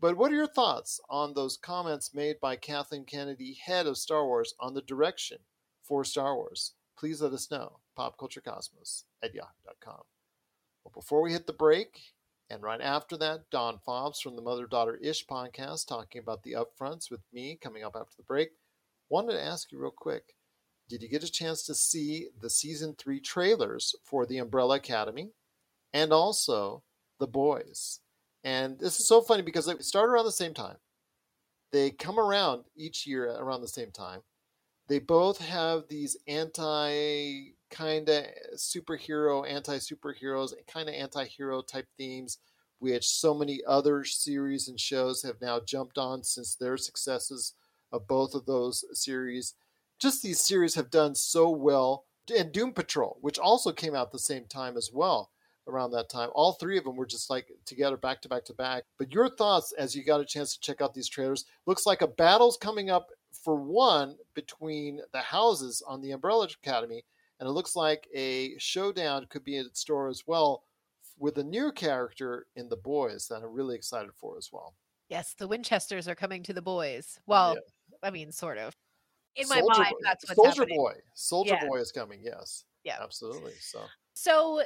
[0.00, 4.26] But what are your thoughts on those comments made by Kathleen Kennedy, head of Star
[4.26, 5.38] Wars, on the direction
[5.82, 6.74] for Star Wars?
[6.98, 7.78] Please let us know.
[7.96, 10.02] PopCultureCosmos at yahoo.com.
[10.82, 12.00] Well, before we hit the break,
[12.50, 16.54] and right after that, Don Fobbs from the Mother Daughter Ish podcast talking about the
[16.54, 18.50] upfronts with me coming up after the break.
[19.08, 20.34] Wanted to ask you real quick
[20.92, 25.30] did you get a chance to see the season three trailers for the Umbrella Academy
[25.94, 26.82] and also
[27.18, 28.00] The Boys?
[28.44, 30.76] And this is so funny because they start around the same time.
[31.72, 34.20] They come around each year around the same time.
[34.86, 38.26] They both have these anti kind of
[38.56, 42.36] superhero, anti superheroes, kind of anti hero type themes,
[42.80, 47.54] which so many other series and shows have now jumped on since their successes
[47.92, 49.54] of both of those series.
[50.02, 52.06] Just these series have done so well.
[52.36, 55.30] And Doom Patrol, which also came out the same time as well
[55.68, 56.30] around that time.
[56.34, 58.82] All three of them were just like together back to back to back.
[58.98, 62.02] But your thoughts as you got a chance to check out these trailers looks like
[62.02, 67.04] a battle's coming up for one between the houses on the Umbrella Academy,
[67.38, 70.64] and it looks like a showdown could be in store as well
[71.16, 74.74] with a new character in the boys that I'm really excited for as well.
[75.08, 77.20] Yes, the Winchesters are coming to the boys.
[77.26, 77.56] Well,
[78.02, 78.74] I mean, sort of.
[79.36, 79.98] In my Soldier mind, Boy.
[80.02, 80.78] that's what's Soldier happening.
[80.78, 80.94] Boy.
[81.14, 81.66] Soldier Yeah.
[81.66, 82.20] Boy is coming.
[82.22, 82.64] Yes.
[82.84, 82.98] Yeah.
[83.02, 83.52] Absolutely.
[83.60, 83.80] So
[84.14, 84.62] So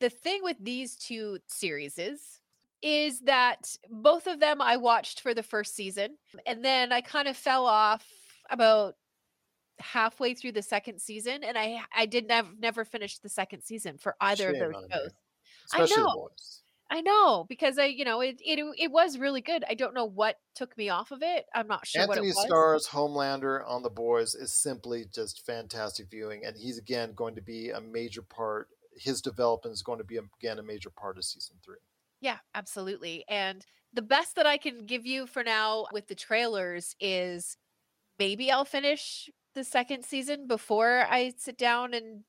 [0.00, 2.40] the thing with these two series is
[2.82, 7.28] is that both of them I watched for the first season and then I kind
[7.28, 8.04] of fell off
[8.50, 8.96] about
[9.78, 13.98] halfway through the second season and I I did never never finish the second season
[13.98, 15.12] for either Shame of those
[15.70, 15.92] shows.
[15.94, 16.14] I know.
[16.14, 16.61] boys.
[16.92, 19.64] I know because I you know it, it it was really good.
[19.68, 21.46] I don't know what took me off of it.
[21.54, 22.32] I'm not sure what it Antony.
[22.46, 27.40] Starr's Homelander on the boys is simply just fantastic viewing, and he's again going to
[27.40, 28.68] be a major part.
[28.94, 31.78] His development is going to be again a major part of season three.
[32.20, 33.24] Yeah, absolutely.
[33.26, 37.56] And the best that I can give you for now with the trailers is
[38.18, 42.24] maybe I'll finish the second season before I sit down and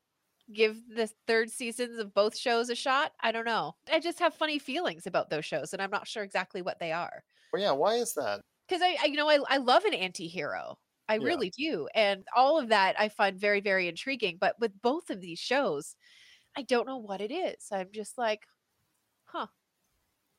[0.52, 3.14] give the third seasons of both shows a shot.
[3.22, 3.76] I don't know.
[3.92, 6.92] I just have funny feelings about those shows and I'm not sure exactly what they
[6.92, 7.24] are.
[7.52, 8.42] Well, yeah, why is that?
[8.68, 10.78] Because I, I, you know, I, I love an anti-hero.
[11.10, 11.26] I Yeah.
[11.26, 11.88] really do.
[11.94, 14.38] And all of that I find very, very intriguing.
[14.40, 15.96] But with both of these shows,
[16.58, 17.70] I don't know what it is.
[17.72, 18.42] I'm just like,
[19.26, 19.48] huh.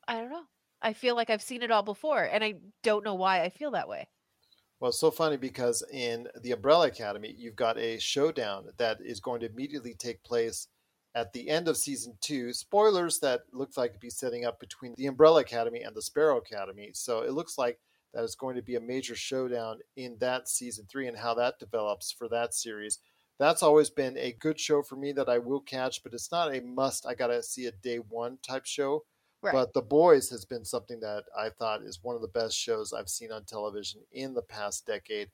[0.08, 0.46] I don't know.
[0.82, 3.72] I feel like I've seen it all before, and I don't know why I feel
[3.72, 4.08] that way.
[4.80, 9.20] Well, it's so funny because in the Umbrella Academy, you've got a showdown that is
[9.20, 10.68] going to immediately take place
[11.14, 12.52] at the end of season two.
[12.52, 16.38] Spoilers that looks like to be setting up between the Umbrella Academy and the Sparrow
[16.38, 16.90] Academy.
[16.92, 17.78] So it looks like
[18.12, 21.58] that is going to be a major showdown in that season three and how that
[21.58, 22.98] develops for that series.
[23.38, 26.54] That's always been a good show for me that I will catch, but it's not
[26.54, 27.06] a must.
[27.06, 29.04] I got to see a day one type show.
[29.44, 29.52] Right.
[29.52, 32.92] But The Boys has been something that I thought is one of the best shows
[32.92, 35.28] I've seen on television in the past decade.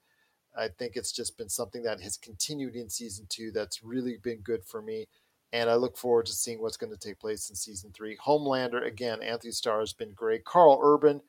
[0.57, 4.41] I think it's just been something that has continued in season two that's really been
[4.41, 5.07] good for me.
[5.53, 8.17] And I look forward to seeing what's going to take place in season three.
[8.17, 10.45] Homelander, again, Antony Starr has been great.
[10.45, 11.21] Karl Urban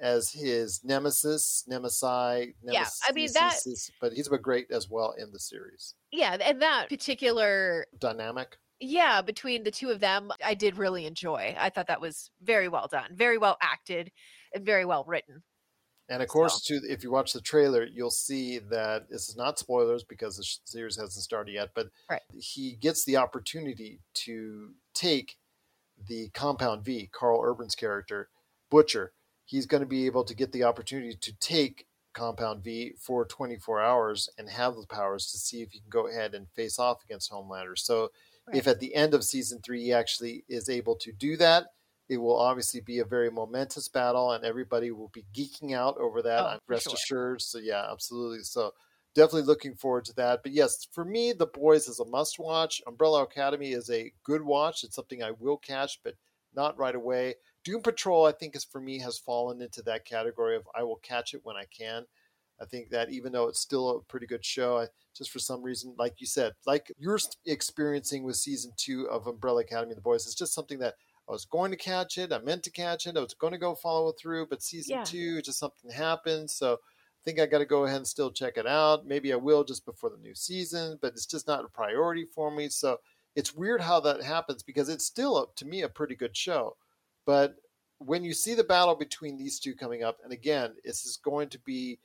[0.00, 2.54] as his nemesis, Nemesi.
[2.62, 3.60] Yeah, I mean, that-
[4.00, 5.94] But he's been great as well in the series.
[6.10, 8.58] yeah, and that particular, Dynamic.
[8.80, 11.54] Yeah, between the two of them, I did really enjoy.
[11.58, 14.10] I thought that was very well done, very well acted,
[14.52, 15.42] and very well written.
[16.08, 19.58] And of course, too, if you watch the trailer, you'll see that this is not
[19.58, 21.70] spoilers because the series hasn't started yet.
[21.74, 22.20] But Right.
[22.34, 25.38] he gets the opportunity to take
[25.96, 28.28] the Compound V, Karl Urban's character,
[28.70, 29.14] Butcher.
[29.46, 33.80] He's going to be able to get the opportunity to take Compound V for 24
[33.80, 37.02] hours and have the powers to see if he can go ahead and face off
[37.02, 37.78] against Homelander.
[37.78, 38.10] So,
[38.52, 41.66] if at the end of season three he actually is able to do that,
[42.08, 46.22] it will obviously be a very momentous battle, and everybody will be geeking out over
[46.22, 46.40] that.
[46.40, 46.94] Oh, I'm rest sure.
[46.94, 47.42] assured.
[47.42, 48.40] So yeah, absolutely.
[48.42, 48.72] So
[49.14, 50.42] definitely looking forward to that.
[50.42, 52.82] But yes, for me, The Boys is a must watch.
[52.86, 54.84] Umbrella Academy is a good watch.
[54.84, 56.14] It's something I will catch, but
[56.54, 57.36] not right away.
[57.64, 61.00] Doom Patrol, I think, is for me has fallen into that category of I will
[61.02, 62.04] catch it when I can.
[62.60, 64.86] I think that even though it's still a pretty good show, I,
[65.16, 69.62] just for some reason, like you said, like you're experiencing with season two of Umbrella
[69.62, 70.94] Academy and The Boys, it's just something that
[71.28, 72.32] I was going to catch it.
[72.32, 73.16] I meant to catch it.
[73.16, 75.04] I was going to go follow it through, but season Yeah.
[75.04, 76.50] two, just something happened.
[76.50, 79.06] So I think I got to go ahead and still check it out.
[79.06, 82.50] Maybe I will just before the new season, but it's just not a priority for
[82.50, 82.68] me.
[82.68, 82.98] So
[83.34, 86.76] it's weird how that happens because it's still, to me, a pretty good show.
[87.24, 87.56] But
[87.98, 91.48] when you see the battle between these two coming up, and again, this is going
[91.48, 91.98] to be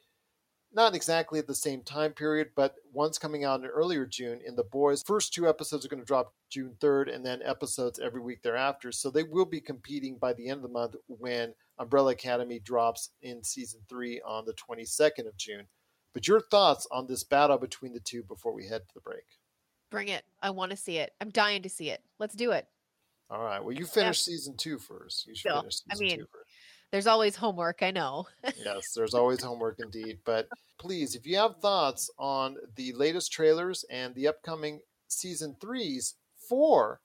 [0.72, 4.40] not exactly at the same time period, but one's coming out in earlier June.
[4.46, 8.00] In the boys, first two episodes are going to drop June 3rd, and then episodes
[8.00, 8.92] every week thereafter.
[8.92, 13.10] So they will be competing by the end of the month when Umbrella Academy drops
[13.22, 15.66] in season three on the 22nd of June.
[16.14, 19.26] But your thoughts on this battle between the two before we head to the break?
[19.90, 20.24] Bring it.
[20.42, 21.14] I want to see it.
[21.20, 22.02] I'm dying to see it.
[22.20, 22.68] Let's do it.
[23.32, 23.64] All right.
[23.64, 25.28] Well, you finish season two first.
[25.28, 26.39] You should finish I mean- two first.
[26.92, 27.84] There's always homework.
[27.84, 28.28] I know.
[28.44, 30.20] yes, there's always homework indeed.
[30.26, 30.48] But
[30.80, 37.02] please, if you have thoughts on the latest trailers and the upcoming season threes for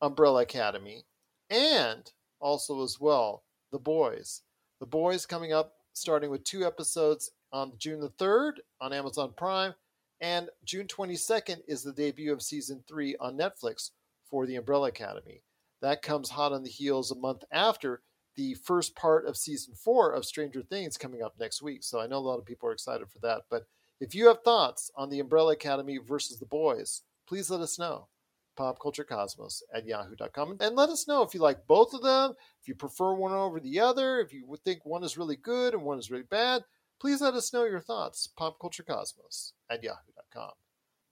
[0.00, 1.04] Umbrella Academy,
[1.50, 4.42] and also as well the boys,
[4.80, 9.74] the boys coming up starting with two episodes on June the third on Amazon Prime,
[10.20, 13.90] and June 22nd is the debut of season three on Netflix
[14.28, 15.42] for the Umbrella Academy.
[15.82, 18.02] That comes hot on the heels a month after
[18.36, 21.82] the first part of season four of Stranger Things coming up next week.
[21.84, 23.42] So I know a lot of people are excited for that.
[23.50, 23.66] But
[24.00, 28.08] if you have thoughts on the Umbrella Academy versus the boys, please let us know.
[28.56, 30.56] Popculturecosmos at yahoo.com.
[30.60, 33.58] And let us know if you like both of them, if you prefer one over
[33.58, 36.62] the other, if you think one is really good and one is really bad.
[37.00, 38.28] Please let us know your thoughts.
[38.38, 40.52] Popculturecosmos at yahoo.com.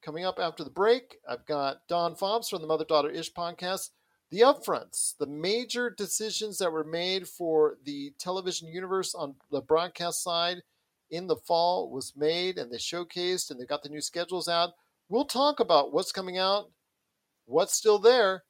[0.02, 3.90] Coming up after the break, I've got Don Fobbs from the Mother Daughter Ish podcast.
[4.32, 10.22] The upfronts, the major decisions that were made for the television universe on the broadcast
[10.22, 10.62] side
[11.10, 14.70] in the fall was made and they showcased and they got the new schedules out.
[15.10, 16.70] We'll talk about what's coming out,
[17.44, 18.44] what's still there,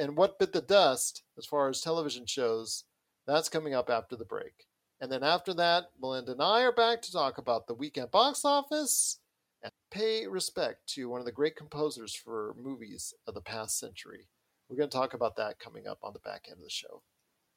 [0.00, 2.84] and what bit the dust as far as television shows.
[3.26, 4.64] That's coming up after the break.
[4.98, 8.46] And then after that, Melinda and I are back to talk about the weekend box
[8.46, 9.20] office
[9.62, 14.28] and pay respect to one of the great composers for movies of the past century.
[14.68, 17.02] We're going to talk about that coming up on the back end of the show.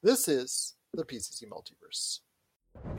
[0.02, 2.20] This is the PCC Multiverse.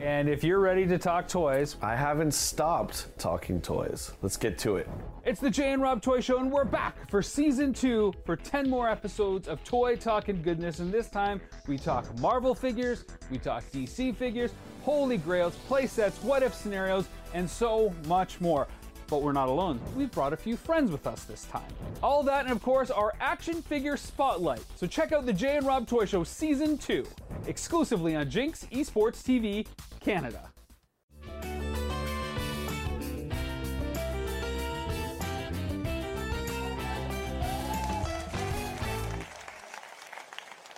[0.00, 4.12] And if you're ready to talk toys, I haven't stopped talking toys.
[4.22, 4.88] Let's get to it.
[5.24, 8.70] it's the Jay and Rob Toy Show, and we're back for season two for 10
[8.70, 10.78] more episodes of Toy Talking Goodness.
[10.78, 14.52] And this time we talk Marvel figures, we talk DC figures,
[14.84, 18.68] Holy Grails, play sets, what if scenarios, and so much more.
[19.08, 19.80] But we're not alone.
[19.96, 21.70] We've brought a few friends with us this time.
[22.02, 24.62] All that, and of course, our action figure spotlight.
[24.76, 27.06] So check out the Jay and Rob Toy Show Season 2,
[27.46, 29.66] exclusively on Jinx Esports TV
[30.00, 30.50] Canada.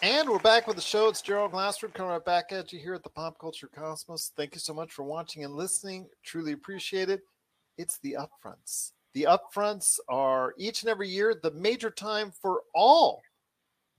[0.02, 1.08] And we're back with the show.
[1.08, 4.30] It's Gerald Glassford coming right back at you here at the Pop Culture Cosmos.
[4.36, 6.06] Thank you so much for watching and listening.
[6.22, 7.22] Truly appreciate it.
[7.76, 8.92] It's the upfronts.
[9.12, 13.22] The upfronts are each and every year the major time for all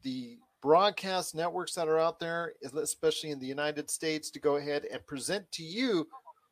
[0.01, 4.85] the broadcast networks that are out there, especially in the United States, to go ahead
[4.85, 6.09] and present to you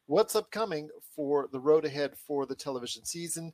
[0.08, 3.54] what's upcoming for the road ahead for the television season.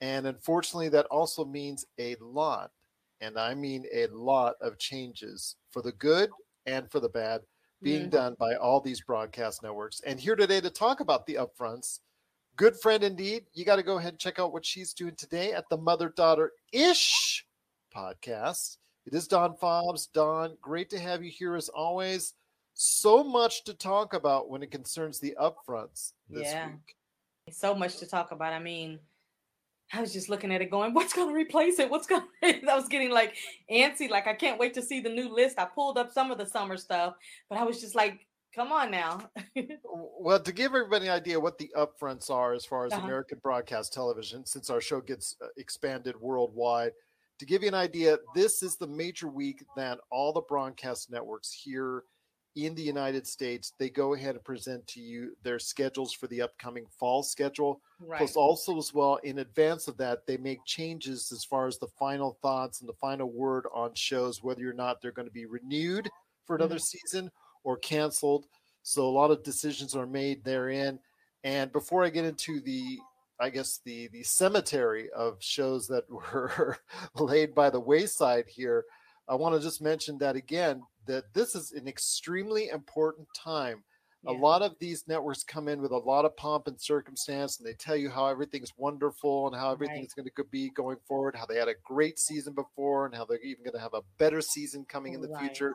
[0.00, 2.72] And unfortunately, that also means a lot,
[3.20, 7.42] and I mean a lot of changes for the good and for the bad
[7.82, 8.10] being Mhm.
[8.10, 10.00] done by all these broadcast networks.
[10.00, 12.00] And here today to talk about the upfronts,
[12.56, 13.44] good friend indeed.
[13.54, 16.08] You got to go ahead and check out what she's doing today at the Mother
[16.16, 17.46] Daughter Ish
[17.94, 18.78] podcast.
[19.06, 20.08] It is Dawn Fobbs.
[20.12, 22.34] Dawn, great to have you here as always.
[22.74, 26.68] So much to talk about when it concerns the upfronts this Yeah.
[26.68, 26.96] week.
[27.52, 28.52] so much to talk about.
[28.52, 28.98] I mean,
[29.92, 31.88] I was just looking at it going, what's going to replace it?
[31.88, 33.36] What's going to, I was getting like
[33.70, 34.10] antsy.
[34.10, 35.58] Like, I can't wait to see the new list.
[35.58, 37.14] I pulled up some of the summer stuff,
[37.48, 38.25] but I was just like,
[38.56, 39.30] come on now.
[40.18, 43.04] Well, to give everybody an idea what the upfronts are as far as Uh-huh.
[43.04, 46.92] American broadcast television, since our show gets uh, expanded worldwide,
[47.38, 51.52] to give you an idea, this is the major week that all the broadcast networks
[51.52, 52.04] here
[52.56, 56.40] in the United States they go ahead and present to you their schedules for the
[56.40, 57.82] upcoming fall schedule.
[58.00, 58.18] right.
[58.18, 61.88] Plus, also as well, in advance of that, they make changes as far as the
[61.98, 65.46] final thoughts and the final word on shows, whether or not they're going to be
[65.46, 66.08] renewed
[66.46, 67.30] for another season
[67.66, 68.46] or canceled.
[68.82, 71.00] So a lot of decisions are made therein.
[71.44, 72.98] And before I get into the,
[73.40, 76.78] I guess the the cemetery of shows that were
[77.16, 78.84] laid by the wayside here,
[79.28, 83.84] I want to just mention that again that this is an extremely important time
[84.26, 87.66] a lot of these networks come in with a lot of pomp and circumstance and
[87.66, 90.06] they tell you how everything's wonderful and how everything Right.
[90.06, 93.24] is going to be going forward how they had a great season before and how
[93.24, 95.46] they're even going to have a better season coming in the Right.
[95.46, 95.74] future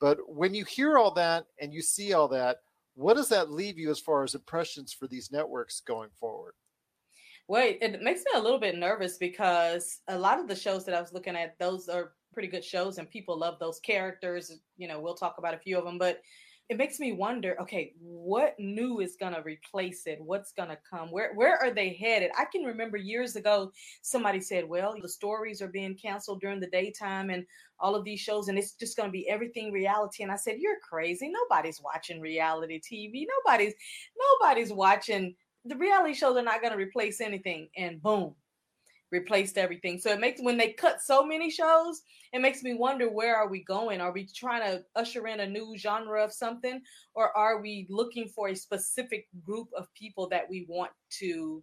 [0.00, 2.58] but when you hear all that and you see all that
[2.94, 6.54] what does that leave you as far as impressions for these networks going forward
[7.50, 10.94] Wait, it makes me a little bit nervous because a lot of the shows that
[10.94, 14.60] I was looking at, those are pretty good shows and people love those characters.
[14.76, 16.20] You know, we'll talk about a few of them, but
[16.70, 20.20] it makes me wonder, okay, what new is going to replace it?
[20.20, 21.10] What's going to come?
[21.10, 22.30] Where where are they headed?
[22.38, 26.70] I can remember years ago somebody said, "Well, the stories are being canceled during the
[26.70, 27.44] daytime and
[27.80, 30.58] all of these shows and it's just going to be everything reality." And I said,
[30.60, 31.28] "You're crazy.
[31.28, 33.26] Nobody's watching reality TV.
[33.44, 33.74] Nobody's
[34.40, 38.36] nobody's watching the reality shows are not going to replace anything and boom
[39.10, 39.98] replaced everything.
[39.98, 43.48] So it makes when they cut so many shows it makes me wonder where are
[43.48, 44.00] we going?
[44.00, 46.80] Are we trying to usher in a new genre of something?
[47.14, 51.62] Or are we looking for a specific group of people that we want to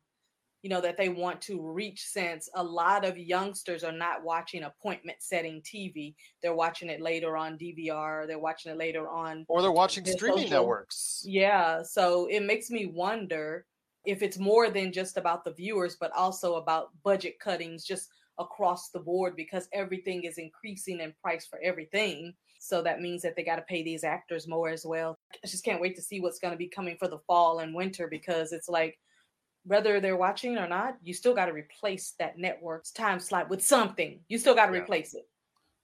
[0.63, 4.63] you know that they want to reach since a lot of youngsters are not watching
[4.63, 9.61] appointment setting tv they're watching it later on dvr they're watching it later on or
[9.61, 11.23] they're watching streaming social- networks.
[11.25, 13.65] Yeah, so it makes me wonder
[14.07, 18.89] if it's more than just about the viewers, but also about budget cuttings just across
[18.89, 22.33] the board because everything is increasing in price for everything.
[22.59, 25.17] So that means that they got to pay these actors more as well.
[25.43, 27.75] I just can't wait to see what's going to be coming for the fall and
[27.75, 28.97] winter because it's like,
[29.65, 33.61] whether they're watching or not, you still got to replace that network's time slot with
[33.61, 34.21] something.
[34.29, 34.83] You still got to Yeah.
[34.83, 35.27] replace it.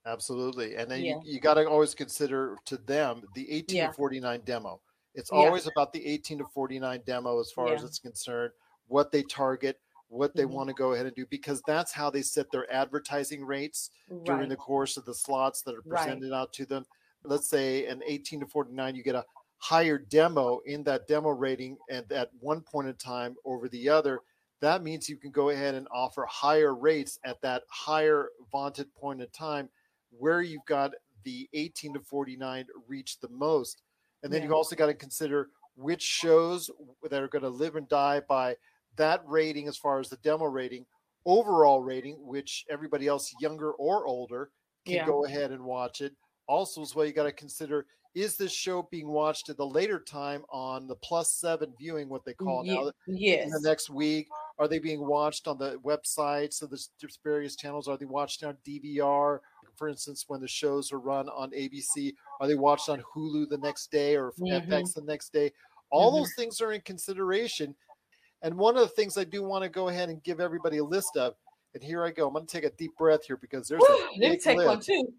[0.05, 0.75] Absolutely.
[0.75, 1.15] And then Yeah.
[1.25, 4.45] you, you got to always consider to them the 1849 Yeah.
[4.45, 4.81] demo.
[5.13, 5.53] It's Yeah.
[5.53, 8.53] always about the 18 to 49 demo as far as it's concerned,
[8.87, 10.53] what they target, what they Mhm.
[10.53, 13.89] want to go ahead and do because that's how they set their advertising rates
[14.25, 16.23] during the course of the slots that are Right.
[16.23, 16.85] presented out to them.
[17.23, 19.25] Let's say an 18 to 49, you get a
[19.57, 24.21] higher demo in that demo rating and at one point in time over the other.
[24.59, 29.21] That means you can go ahead and offer higher rates at that higher vaunted point
[29.21, 29.69] in time
[30.11, 30.91] where you've got
[31.23, 33.83] the 18 to 49 reach the most.
[34.23, 34.45] And then Yeah.
[34.47, 36.69] you've also got to consider which shows
[37.03, 38.55] that are going to live and die by
[38.95, 40.85] that rating as far as the demo rating,
[41.25, 44.51] overall rating, which everybody else, younger or older,
[44.85, 45.05] can Yeah.
[45.05, 46.15] go ahead and watch it.
[46.47, 49.99] Also, as well, you got to consider is this show being watched at the later
[49.99, 53.45] time on the plus seven viewing, what they call Ye- now, yes.
[53.45, 54.27] in the next week?
[54.59, 56.91] Are they being watched on the websites of the s-
[57.23, 57.87] various channels?
[57.87, 59.41] Are they watched on DVR?
[59.75, 63.57] For instance, when the shows are run on ABC, are they watched on Hulu the
[63.57, 64.67] next day or Mhm.
[64.67, 65.51] FX the next day?
[65.89, 66.19] All Mhm.
[66.19, 67.75] those things are in consideration.
[68.41, 70.83] And one of the things I do want to go ahead and give everybody a
[70.83, 71.35] list of,
[71.73, 72.27] and here I go.
[72.27, 74.77] I'm going to take a deep breath here because there's Woo, a big take one
[74.77, 75.13] list too.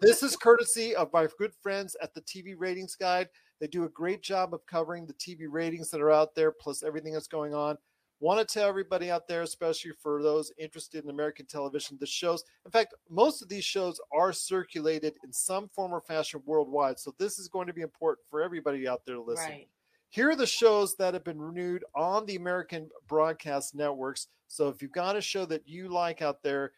[0.00, 3.28] this is courtesy of my good friends at the TV Ratings Guide.
[3.60, 6.82] They do a great job of covering the TV ratings that are out there, plus
[6.82, 7.78] everything that's going on.
[8.20, 12.44] Want to tell everybody out there, especially for those interested in American television, the shows,
[12.64, 16.98] in fact, most of these shows are circulated in some form or fashion worldwide.
[16.98, 19.50] So this is going to be important for everybody out there to listen.
[19.50, 19.68] right.
[20.14, 24.28] Here are the shows that have been renewed on the American broadcast networks.
[24.46, 26.70] So if you've got a show that you like out there,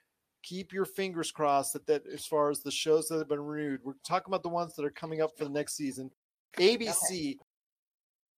[0.42, 3.80] keep your fingers crossed that, that as far as the shows that have been renewed,
[3.84, 6.10] we're talking about the ones that are coming up for the next season.
[6.56, 7.36] ABC,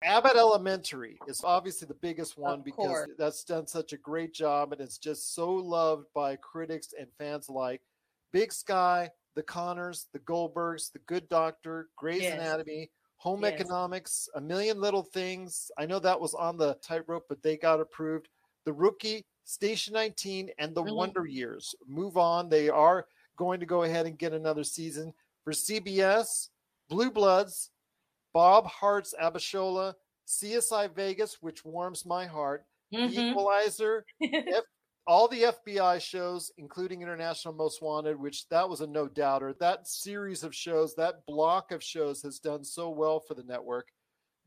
[0.03, 3.11] Abbott Elementary is obviously the biggest one Of because course.
[3.19, 7.49] that's done such a great job and it's just so loved by critics and fans
[7.49, 7.83] alike.
[8.33, 12.35] Big Sky, The Conners, The Goldbergs, The Good Doctor, Grey's Yes.
[12.39, 13.55] Anatomy, Home Yes.
[13.55, 15.71] Economics, A Million Little Things.
[15.77, 18.29] I know that was on the tightrope, but they got approved.
[18.65, 20.95] The Rookie, Station 19, and The Mhm.
[20.95, 21.75] Wonder Years.
[21.87, 22.49] Move on.
[22.49, 25.13] They are going to go ahead and get another season.
[25.43, 26.51] For CBS,
[26.89, 27.71] Blue Bloods,
[28.33, 29.95] Bob Hearts Abishola,
[30.27, 33.31] CSI Vegas, which warms my heart, The Mhm.
[33.31, 34.65] Equalizer, F-
[35.07, 39.55] all the FBI shows, including International Most Wanted, which that was a no doubter.
[39.59, 43.89] That series of shows, that block of shows has done so well for the network.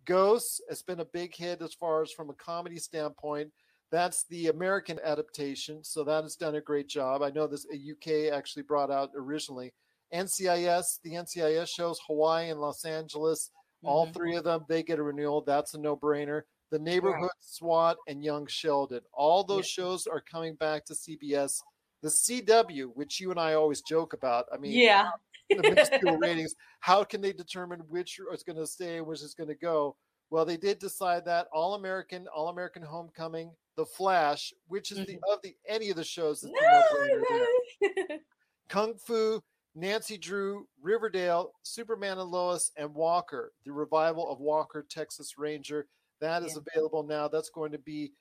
[0.05, 3.51] Ghosts has been a big hit as far as from a comedy standpoint.
[3.91, 7.21] That's the American adaptation, so that has done a great job.
[7.21, 9.73] I know this a UK actually brought out originally.
[10.13, 13.49] NCIS, the NCIS shows Hawaii and Los Angeles,
[13.83, 14.13] all Mhm.
[14.13, 15.41] three of them they get a renewal.
[15.41, 16.43] That's a no-brainer.
[16.69, 19.83] The Neighborhood SWAT and Young Sheldon, all those Yeah.
[19.83, 21.61] shows are coming back to CBS.
[22.01, 24.47] The CW, which you and I always joke about.
[24.53, 25.11] I mean, yeah.
[25.49, 26.55] the ratings.
[26.79, 29.95] How can they determine which is going to stay and which is going to go?
[30.29, 35.19] Well, they did decide that All American, All American Homecoming, The Flash, which is the
[35.29, 36.43] of the any of the shows.
[36.43, 37.25] is the
[37.81, 38.19] no-brainer.
[38.69, 39.43] Kung Fu,
[39.75, 45.87] Nancy Drew, Riverdale, Superman and Lois, and Walker, the revival of Walker, Texas Ranger.
[46.19, 46.61] That is Yeah.
[46.67, 47.27] available now.
[47.27, 48.13] That's going to be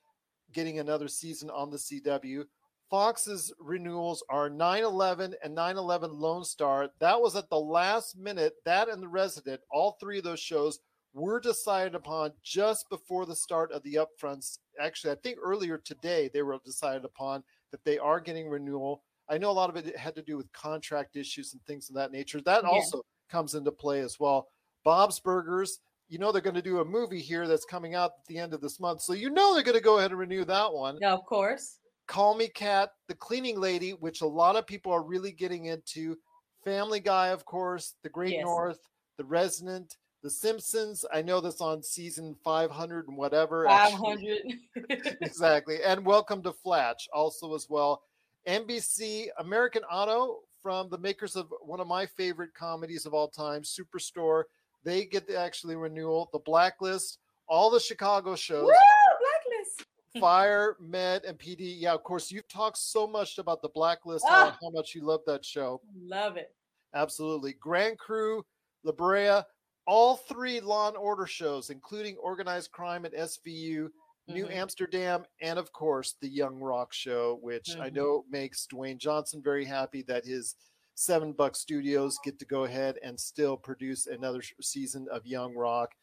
[0.53, 2.49] getting another season on the CW.
[2.89, 6.91] Fox's renewals are 9 11 and 9 11 Lone Star.
[6.99, 8.57] That was at the last minute.
[8.65, 10.81] That and The Resident, all three of those shows
[11.13, 14.59] were decided upon just before the start of the upfronts.
[14.79, 19.05] Actually, I think earlier today they were decided upon that they are getting renewal.
[19.31, 21.95] I know a lot of it had to do with contract issues and things of
[21.95, 22.41] that nature.
[22.41, 22.71] That Yeah.
[22.71, 24.49] also comes into play as well.
[24.85, 25.79] Bob's Burgers,
[26.09, 28.53] you know they're going to do a movie here that's coming out at the end
[28.53, 29.03] of this month.
[29.03, 30.99] So you know they're going to go ahead and renew that one.
[31.01, 31.79] Yeah, of course.
[32.09, 36.17] Call Me Kat, The Cleaning Lady, which a lot of people are really getting into.
[36.65, 38.45] Family Guy, of course, The Great Yes.
[38.45, 38.81] North,
[39.17, 41.05] The Resident, The Simpsons.
[41.13, 43.65] I know that's on season 500 and whatever.
[43.67, 44.43] Five actually.
[44.75, 45.17] hundred.
[45.23, 45.83] exactly.
[45.85, 48.03] And Welcome to Flatch also as well.
[48.49, 53.63] NBC American Auto from the makers of one of my favorite comedies of all time,
[53.63, 54.45] Superstore.
[54.85, 56.29] They get the actually renewal.
[56.33, 57.19] The Blacklist,
[57.49, 58.65] all the Chicago shows.
[58.65, 58.73] Woo!
[58.73, 59.85] Blacklist.
[60.21, 61.77] Fire, Med, and PD.
[61.79, 64.57] Yeah, of course, you've talked so much about the Blacklist, Ah.
[64.61, 65.81] how, how much you love that show.
[66.03, 66.55] Love it.
[66.95, 67.53] Absolutely.
[67.61, 68.45] Grand Crew,
[68.83, 69.41] La Brea,
[69.87, 73.89] all three Law and Order shows, including Organized Crime at SVU,
[74.31, 74.55] New Mhm.
[74.55, 77.95] Amsterdam, and of course, the Young Rock Show, which I Mhm.
[77.95, 80.57] know makes Dwayne Johnson very happy that his
[80.95, 85.95] Seven Buck Studios get to go ahead and still produce another season of Young Rock.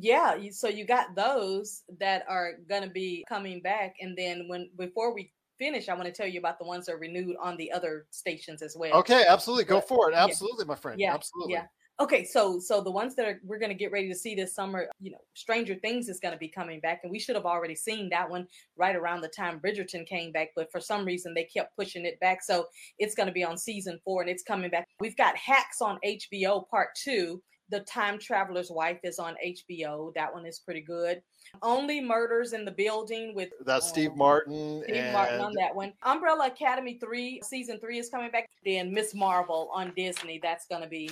[0.00, 5.12] Yeah, so you got those that are gonna be coming back, and then when before
[5.12, 7.70] we finish, I want to tell you about the ones that are renewed on the
[7.70, 8.94] other stations as well.
[8.94, 9.64] Okay, absolutely.
[9.64, 10.14] Go But- for it.
[10.14, 10.24] yeah.
[10.24, 10.98] Absolutely, my friend.
[11.00, 11.54] Yeah, Absolutely.
[11.54, 11.66] yeah.
[12.00, 14.52] Okay, so so the ones that are we're going to get ready to see this
[14.52, 17.46] summer, you know, Stranger Things is going to be coming back, and we should have
[17.46, 21.34] already seen that one right around the time Bridgerton came back, but for some reason
[21.34, 22.42] they kept pushing it back.
[22.42, 22.66] So
[22.98, 24.88] it's going to be on season four, and it's coming back.
[24.98, 27.40] We've got Hacks on HBO Part Two.
[27.70, 30.12] The Time Traveler's Wife is on HBO.
[30.14, 31.22] That one is pretty good.
[31.62, 34.82] Only Murders in the Building with Steve um, Martin.
[34.82, 35.92] Steve and Martin on that one.
[36.02, 38.50] Umbrella Academy 3, season 3 is coming back.
[38.66, 40.40] Then Miss Marvel on Disney.
[40.42, 41.08] That's going to be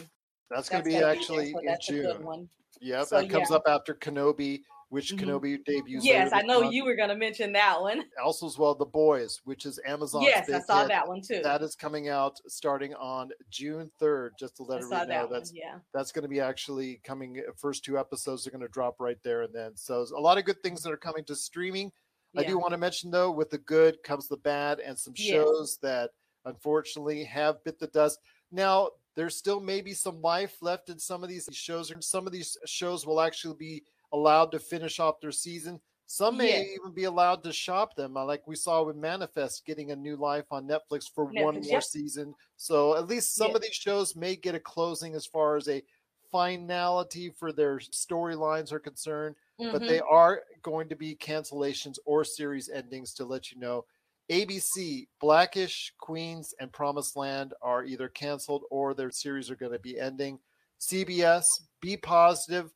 [0.54, 2.24] That's going to be actually in that's a good June.
[2.24, 2.48] one.
[2.80, 3.56] Yep, So, that comes yeah.
[3.56, 5.20] up after Kenobi, which Mhm.
[5.20, 6.04] Kenobi debuts.
[6.04, 6.74] Yes, later I this know month.
[6.74, 8.04] you were going to mention that one.
[8.22, 10.88] Also, as well, The Boys, which is Amazon's yes, I big saw hit.
[10.88, 11.40] that one too.
[11.42, 15.14] That is coming out starting on June 3rd, just to I let saw everybody know.
[15.14, 15.38] that one.
[15.38, 15.78] That's Yeah.
[15.94, 17.38] that's going to be actually coming.
[17.38, 19.76] uh, First two episodes are going to drop right there and then.
[19.76, 21.92] So a lot of good things that are coming to streaming.
[22.36, 22.48] I yeah.
[22.48, 25.28] do want to mention though, with the good comes the bad, and some Yes.
[25.30, 26.10] shows that
[26.46, 28.18] unfortunately have bit the dust.
[28.50, 32.32] Now there's still maybe some life left in some of these shows, and some of
[32.32, 35.80] these shows will actually be allowed to finish off their season.
[36.06, 36.66] Some may Yes.
[36.74, 40.16] even be allowed to shop them, uh, like we saw with Manifest getting a new
[40.16, 41.82] life on Netflix for one more yep.
[41.82, 42.34] season.
[42.56, 43.56] So at least some Yes.
[43.56, 45.82] of these shows may get a closing as far as a
[46.30, 49.36] finality for their storylines are concerned
[49.70, 49.86] but Mhm.
[49.86, 53.86] they are going to be cancellations or series endings to let you know.
[54.32, 59.78] ABC, Blackish, Queens, and Promised Land are either canceled or their series are going to
[59.78, 60.38] be ending.
[60.80, 61.44] CBS,
[61.82, 62.72] Be Positive,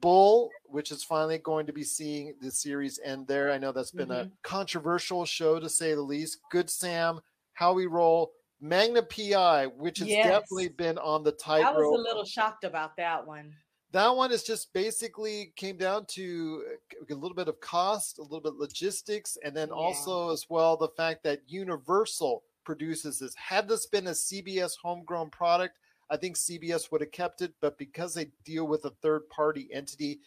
[0.00, 3.50] Bull, which is finally going to be seeing the series end there.
[3.50, 4.34] I know that's been a mm-hmm.
[4.42, 6.40] controversial show to say the least.
[6.50, 7.20] Good Sam,
[7.54, 10.26] How We Roll, Magnum PI, which has Yes.
[10.26, 11.74] definitely been on the tightrope.
[11.74, 13.54] I was a little shocked about that one.
[13.92, 16.64] That one is just basically came down to
[17.00, 19.74] uh, a little bit of cost, a little bit logistics, and then Yeah.
[19.74, 23.34] also as well the fact that Universal produces this.
[23.34, 25.78] Had this been a CBS homegrown product,
[26.10, 29.68] I think CBS would have kept it, but because they deal with a third party
[29.72, 30.20] entity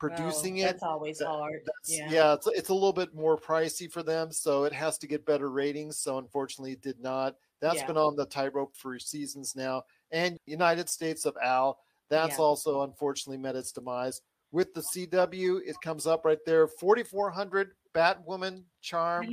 [0.00, 1.62] producing Well, it, That's always that- hard.
[1.64, 2.10] that's- Yeah.
[2.10, 5.24] yeah, it's, it's a little bit more pricey for them, so it has to get
[5.24, 5.96] better ratings.
[5.98, 7.36] So unfortunately, it did not.
[7.60, 7.86] That's Yeah.
[7.86, 9.84] been on the tightrope for seasons now.
[10.10, 11.78] And United States of Al,
[12.10, 12.44] that's Yeah.
[12.44, 14.20] also unfortunately met its demise.
[14.52, 19.30] With the CW, it comes up right there 4400, Batwoman, Charm.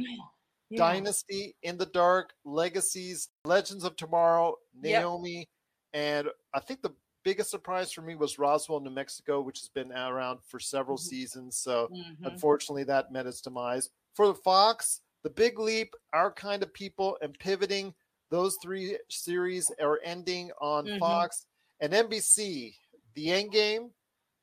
[0.69, 0.78] Yeah.
[0.78, 5.01] Dynasty, In the Dark, Legacies, Legends of Tomorrow, Yep.
[5.01, 5.49] Naomi,
[5.93, 9.91] and I think the biggest surprise for me was Roswell, New Mexico, which has been
[9.91, 11.01] around for several Mhm.
[11.01, 11.57] seasons.
[11.57, 12.26] So Mhm.
[12.26, 13.89] unfortunately, that met its demise.
[14.15, 17.93] For the Fox, The Big Leap, Our Kind of People, and Pivoting,
[18.30, 20.99] those three series are ending on Mhm.
[20.99, 21.45] Fox
[21.82, 22.76] and NBC.
[23.14, 23.90] The End Game,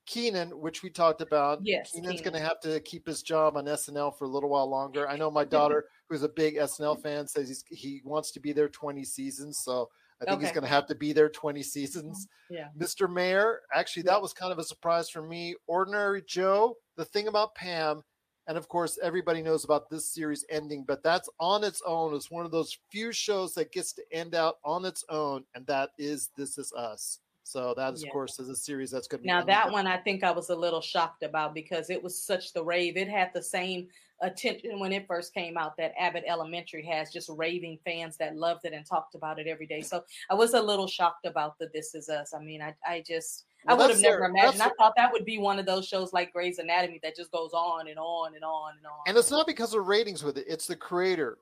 [0.07, 1.61] Kenan, which we talked about.
[1.63, 4.69] Yes, Kenan's going to have to keep his job on SNL for a little while
[4.69, 5.09] longer.
[5.09, 8.53] I know my daughter, who's a big SNL fan, says he's, he wants to be
[8.53, 9.61] there 20 seasons.
[9.65, 9.89] So
[10.21, 12.27] I think he's going to have to be there 20 seasons.
[12.51, 12.55] Mm-hmm.
[12.55, 12.69] Yeah.
[12.79, 13.11] Mr.
[13.11, 15.55] Mayor, actually, that was kind of a surprise for me.
[15.67, 18.03] Ordinary Joe, The Thing About Pam,
[18.49, 22.15] and of course, everybody knows about this series ending, but that's on its own.
[22.15, 25.67] It's one of those few shows that gets to end out on its own, and
[25.67, 27.21] that is This Is Us.
[27.49, 28.09] So that, is, Yeah.
[28.09, 30.31] of course, is a series that's going to be Now that one I think I
[30.31, 32.97] was a little shocked about because it was such the rave.
[32.97, 33.89] It had the same
[34.21, 38.65] attention when it first came out that Abbott Elementary has, just raving fans that loved
[38.65, 39.81] it and talked about it every day.
[39.81, 42.35] So I was a little shocked about the This Is Us.
[42.35, 44.63] I mean, I I just Well, I would have their- never imagined.
[44.63, 47.53] I thought that would be one of those shows like Grey's Anatomy that just goes
[47.53, 48.93] on and on and on and on.
[49.07, 50.47] And it's not because of ratings with it.
[50.49, 51.39] It's the creator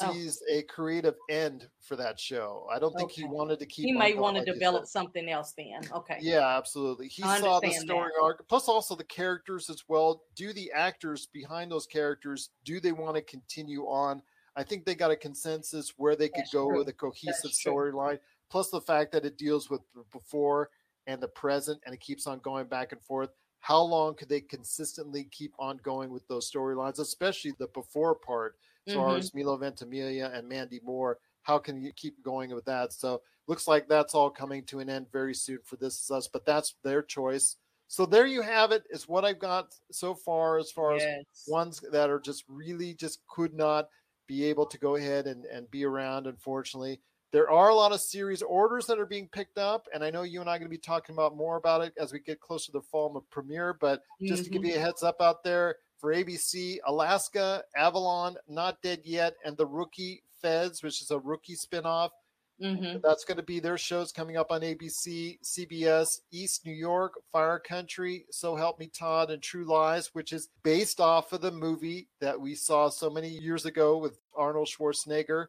[0.00, 0.12] Oh.
[0.12, 2.66] sees a creative end for that show.
[2.72, 3.84] I don't think he wanted to keep.
[3.84, 5.80] he may want to like develop something else then.
[5.92, 6.18] Okay.
[6.20, 7.08] Yeah, absolutely.
[7.08, 8.22] He I saw the story that.
[8.22, 10.22] arc, plus also the characters as well.
[10.36, 14.22] Do the actors behind those characters do they want to continue on?
[14.56, 16.78] I think they got a consensus where they could That's go true.
[16.78, 18.20] with a cohesive storyline.
[18.48, 19.80] Plus the fact that it deals with
[20.12, 20.70] before
[21.06, 23.30] and the present, and it keeps on going back and forth.
[23.60, 28.56] How long could they consistently keep on going with those storylines, especially the before part,
[28.86, 29.18] as far Mhm.
[29.18, 31.18] as Milo Ventimiglia and Mandy Moore?
[31.42, 32.92] How can you keep going with that?
[32.92, 36.28] So looks like that's all coming to an end very soon for This Is Us,
[36.28, 37.56] but that's their choice.
[37.88, 38.84] So there you have it.
[38.90, 41.08] Is what I've got so far as far as
[41.46, 43.88] ones that are just really just could not
[44.26, 47.00] be able to go ahead and, and be around, unfortunately.
[47.34, 50.22] There are a lot of series orders that are being picked up, and I know
[50.22, 52.38] you and I are going to be talking about more about it as we get
[52.38, 53.72] closer to the fall of premiere.
[53.74, 54.68] But just to give Mhm.
[54.68, 59.66] you a heads up out there for ABC, Alaska, Avalon, Not Dead Yet, and The
[59.66, 62.12] Rookie Feds, which is a rookie spinoff.
[62.60, 63.02] Mhm.
[63.02, 67.58] That's going to be their shows coming up on ABC, CBS, East New York, Fire
[67.58, 72.08] Country, So Help Me Todd, and True Lies, which is based off of the movie
[72.20, 75.48] that we saw so many years ago with Arnold Schwarzenegger.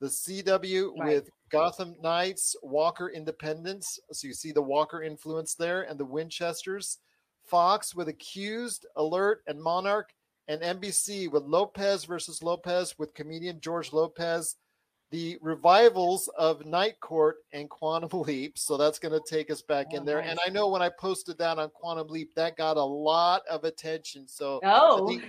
[0.00, 1.08] The CW Right.
[1.14, 3.98] with Gotham Knights, Walker Independence.
[4.12, 6.98] So you see the Walker influence there, and the Winchesters.
[7.44, 10.10] Fox with Accused, Alert, and Monarch.
[10.48, 14.56] And NBC with Lopez versus Lopez with comedian George Lopez.
[15.10, 18.58] The revivals of Night Court and Quantum Leap.
[18.58, 20.20] So that's going to take us back in Oh, there.
[20.20, 20.30] nice.
[20.30, 20.52] And I uh-huh.
[20.54, 24.26] know when I posted that on Quantum Leap, that got a lot of attention.
[24.26, 25.24] So Oh, think-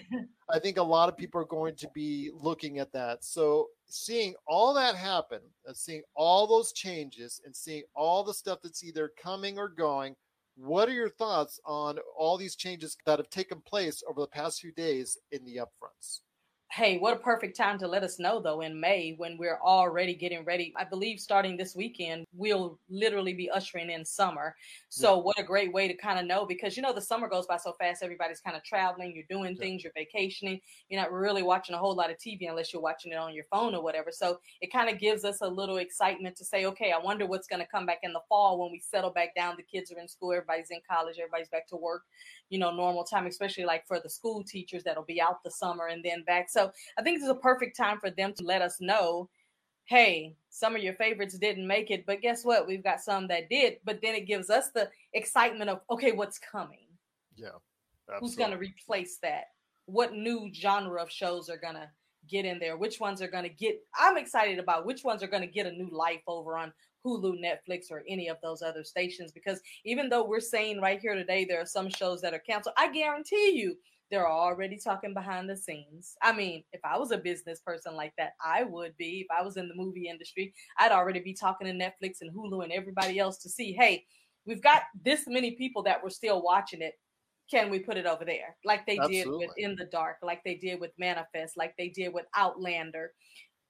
[0.49, 3.23] I think a lot of people are going to be looking at that.
[3.23, 8.59] So seeing all that happen, and seeing all those changes, and seeing all the stuff
[8.63, 10.15] that's either coming or going,
[10.55, 14.61] what are your thoughts on all these changes that have taken place over the past
[14.61, 16.21] few days in the upfronts?
[16.75, 20.13] Hey, what a perfect time to let us know though in May when we're already
[20.13, 20.73] getting ready.
[20.75, 24.57] I believe starting this weekend, we'll literally be ushering in summer.
[24.89, 27.47] So what a great way to kind of know because you know the summer goes
[27.47, 28.03] by so fast.
[28.03, 29.57] Everybody's kind of traveling, you're doing Yeah.
[29.57, 30.59] things, you're vacationing.
[30.89, 33.45] You're not really watching a whole lot of TV unless you're watching it on your
[33.45, 34.11] phone or whatever.
[34.11, 37.47] So it kind of gives us a little excitement to say, okay, I wonder what's
[37.47, 39.55] going to come back in the fall when we settle back down.
[39.55, 42.03] The kids are in school, everybody's in college, everybody's back to work
[42.49, 45.87] you know normal time especially like for the school teachers that'll be out the summer
[45.87, 46.64] and then back so
[46.97, 49.29] i think this is a perfect time for them to let us know
[49.85, 52.65] hey some of your favorites didn't make it but guess what?
[52.65, 53.77] We've got some that did.
[53.83, 56.87] But then it gives us the excitement of okay what's coming?
[57.35, 57.57] Yeah,
[58.19, 59.47] who's going to replace that?
[59.85, 61.89] What new genre of shows are going to
[62.29, 62.77] get in there?
[62.77, 65.65] Which ones are going to get i'm excited about which ones are going to get
[65.65, 66.71] a new life over on
[67.05, 69.33] hulu netflix or any of those other stations.
[69.33, 72.75] Because even though we're saying right here today there are some shows that are canceled
[72.77, 73.75] i guarantee you
[74.11, 76.15] they're already talking behind the scenes.
[76.21, 79.25] I mean if i was a business person like that i would be.
[79.27, 82.63] If i was in the movie industry i'd already be talking to netflix and hulu
[82.63, 84.05] and everybody else to see hey
[84.45, 86.93] we've got this many people that were still watching it.
[87.49, 88.55] Can we put it over there?
[88.63, 92.13] Like they did with in the dark like they did with manifest like they did
[92.13, 93.11] with outlander.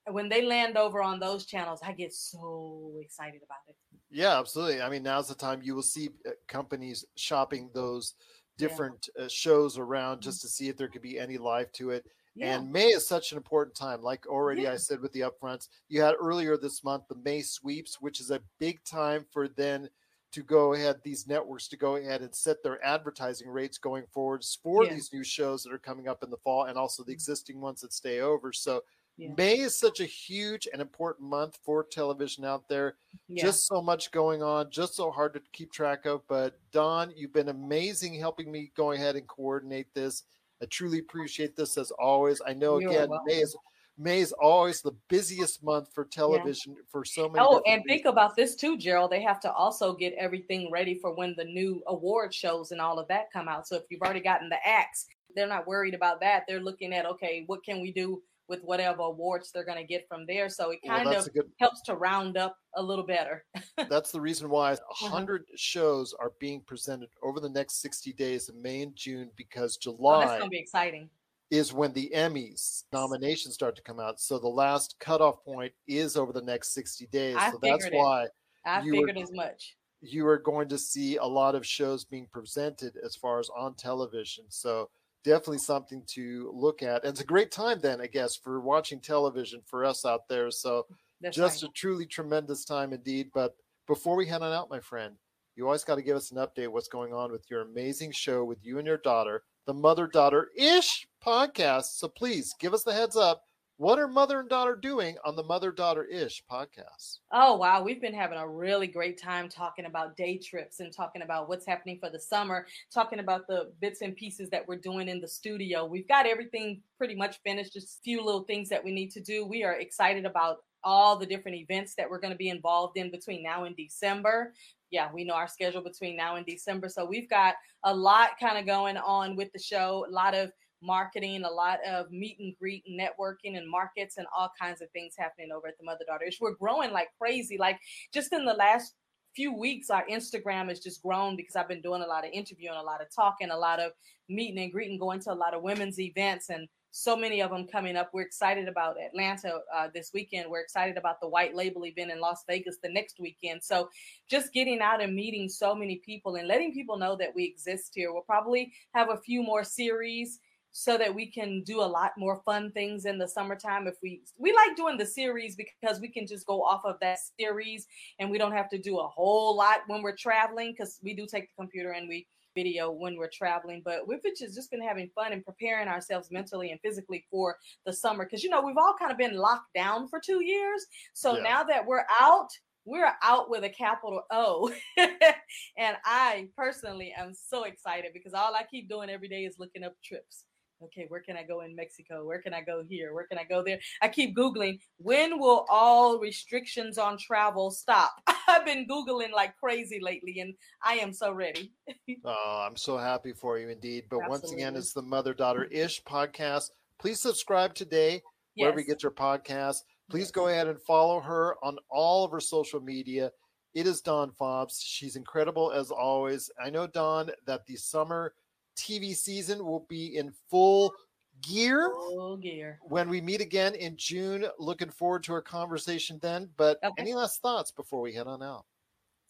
[0.05, 3.75] And when they land over on those channels i get so excited about it.
[4.09, 4.81] Yeah, absolutely.
[4.81, 8.13] I mean, now's the time you will see uh, companies shopping those
[8.57, 8.67] Yeah.
[8.67, 12.05] different uh, shows around just to see if there could be any life to it.
[12.35, 14.01] yeah And May is such an important time.
[14.01, 14.73] Like already Yeah.
[14.73, 18.31] I said with the upfronts, you had earlier this month the May sweeps, which is
[18.31, 19.89] a big time for then
[20.31, 24.57] to go ahead, these networks to go ahead and set their advertising rates going forwards
[24.61, 24.93] for Yeah.
[24.93, 27.79] these new shows that are coming up in the fall and also the existing ones
[27.81, 28.51] that stay over.
[28.51, 28.83] So
[29.17, 29.29] Yeah.
[29.37, 32.95] May is such a huge and important month for television out there
[33.29, 36.27] yeah just so much going on, just so hard to keep track of.
[36.27, 40.23] But Dawn, you've been amazing helping me go ahead and coordinate this.
[40.61, 42.41] I truly appreciate this as always.
[42.45, 43.25] I know You're again, welcome.
[43.27, 43.55] May is
[43.97, 47.45] May is always the busiest month for television for so many.
[47.45, 48.11] Oh, and think reasons.
[48.11, 49.11] about this too, Gerald.
[49.11, 52.99] They have to also get everything ready for when the new award shows and all
[52.99, 53.67] of that come out.
[53.67, 56.43] So if you've already gotten the acts, they're not worried about that.
[56.45, 60.07] They're looking at okay, what can we do with whatever awards they're going to get
[60.07, 60.49] from there.
[60.49, 61.49] So it kind that's of good.
[61.59, 63.43] helps to round up a little better.
[63.89, 65.07] That's the reason why a Uh-huh.
[65.09, 69.77] hundred shows are being presented over the next sixty days in May and June because
[69.77, 71.09] Oh, July that's going to be exciting.
[71.49, 74.19] is when the Emmys nominations start to come out.
[74.19, 77.35] So the last cutoff point is over the next 60 days.
[77.39, 77.93] I so that's it.
[77.93, 78.27] why
[78.65, 79.75] I were- figured as much.
[80.01, 83.73] you are going to see a lot of shows being presented as far as on
[83.75, 84.45] television.
[84.49, 84.89] So
[85.25, 87.03] definitely something to look at.
[87.03, 90.51] And it's a great time then, I guess, for watching television for us out there.
[90.51, 90.85] So
[91.19, 91.69] That's just right.
[91.69, 93.31] a truly tremendous time indeed.
[93.33, 93.55] But
[93.87, 95.15] before we head on out, my friend,
[95.55, 98.43] you always got to give us an update what's going on with your amazing show
[98.43, 101.97] with you and your daughter, the Mother Daughter Ish podcast.
[101.97, 103.43] So please give us the heads up.
[103.77, 107.17] What are mother and daughter doing on the Mother Daughter Ish podcast?
[107.33, 107.83] Oh, wow.
[107.83, 111.65] We've been having a really great time talking about day trips and talking about what's
[111.65, 115.27] happening for the summer, talking about the bits and pieces that we're doing in the
[115.27, 115.83] studio.
[115.83, 119.19] We've got everything pretty much finished, just a few little things that we need to
[119.19, 119.45] do.
[119.45, 123.11] We are excited about all the different events that we're going to be involved in
[123.11, 124.53] between now and December.
[124.89, 126.87] Yeah, we know our schedule between now and December.
[126.87, 130.53] So we've got a lot kind of going on with the show, a lot of
[130.81, 135.13] marketing, a lot of meet and greet networking and markets and all kinds of things
[135.17, 136.25] happening over at the Mother Daughter.
[136.39, 137.57] We're growing like crazy.
[137.57, 137.79] Like
[138.13, 138.93] just in the last
[139.35, 142.77] few weeks, our Instagram has just grown because I've been doing a lot of interviewing,
[142.77, 143.91] a lot of talking, a lot of
[144.29, 146.67] meeting and greeting, going to a lot of women's events and
[146.97, 148.11] so many of them coming up.
[148.13, 150.49] We're excited about Atlanta uh, this weekend.
[150.49, 153.61] We're excited about the White Label event in Las Vegas the next weekend.
[153.61, 153.89] So,
[154.29, 157.91] just getting out and meeting so many people and letting people know that we exist
[157.95, 158.13] here.
[158.13, 160.39] We'll probably have a few more series
[160.77, 164.21] so that we can do a lot more fun things in the summertime if we
[164.37, 167.87] we like doing the series because we can just go off of that series
[168.19, 171.25] and we don't have to do a whole lot when we're traveling because we do
[171.25, 173.81] take the computer and we video when we're traveling.
[173.85, 177.55] But we've just, just been having fun and preparing ourselves mentally and physically for
[177.85, 178.25] the summer.
[178.25, 180.85] Because, you know, we've all kind of been locked down for two years.
[181.13, 181.43] So Yeah.
[181.43, 182.49] now that we're out,
[182.83, 184.73] we're out with a capital O.
[184.97, 189.83] and I personally am so excited because all I keep doing every day is looking
[189.83, 190.45] up trips.
[190.83, 192.25] Okay, where can I go in Mexico?
[192.25, 193.13] Where can I go here?
[193.13, 193.79] Where can I go there?
[194.01, 198.13] I keep Googling when will all restrictions on travel stop?
[198.47, 200.53] I've been Googling like crazy lately and
[200.83, 201.71] I am so ready.
[202.23, 204.05] Oh, I'm so happy for you indeed.
[204.09, 206.71] But once again, it's the Mother Daughter Ish podcast.
[206.99, 208.21] Please subscribe today
[208.55, 209.81] wherever you get your podcast.
[210.09, 213.31] Please go ahead and follow her on all of her social media.
[213.73, 214.79] It is Dawn Fobbs.
[214.81, 216.49] She's incredible as always.
[216.63, 218.33] I know, Dawn, that the summer
[218.75, 220.93] TV season will be in full
[221.41, 222.79] gear Full gear.
[222.81, 224.45] when we meet again in June.
[224.59, 226.49] Looking forward to our conversation then.
[226.57, 226.93] But Okay.
[227.01, 228.65] any last thoughts before we head on out?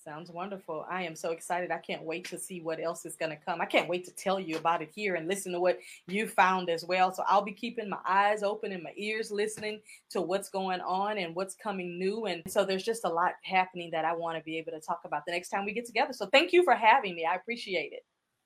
[0.04, 0.86] Sounds wonderful.
[0.88, 1.72] I am so excited.
[1.72, 3.60] I can't wait to see what else is going to come.
[3.60, 6.70] I can't wait to tell you about it here and listen to what you found
[6.70, 7.12] as well.
[7.12, 9.82] So I'll be keeping my eyes open and my ears listening
[10.12, 12.26] to what's going on and what's coming new.
[12.28, 15.02] And so there's just a lot happening that I want to be able to talk
[15.06, 16.14] about the next time we get together.
[16.14, 17.26] So thank you for having me.
[17.26, 18.06] I appreciate it.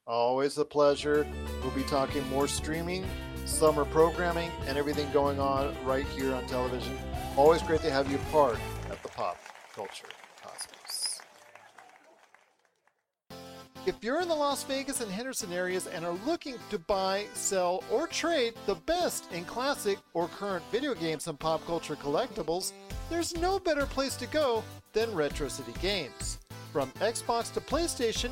[0.10, 1.28] Always a pleasure.
[1.62, 3.06] We'll be talking more streaming,
[3.46, 6.98] summer programming, and everything going on right here on television.
[7.38, 8.58] Always great to have you part
[8.90, 9.38] at the Pop
[9.76, 10.08] Culture
[10.42, 11.22] Cosmos.
[13.86, 17.84] If you're in the Las Vegas and Henderson areas and are looking to buy, sell,
[17.92, 22.72] or trade the best in classic or current video games and pop culture collectibles,
[23.12, 26.40] there's no better place to go than Retro City Games.
[26.74, 28.32] From Xbox to PlayStation,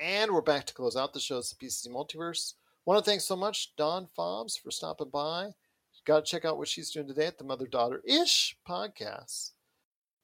[0.00, 2.54] And we're back to close out the show's the PCC Multiverse.
[2.84, 5.50] Want to thank so much Dawn Fobbs for stopping by.
[6.06, 9.50] Got to check out what she's doing today at the Mother Daughter Ish podcast.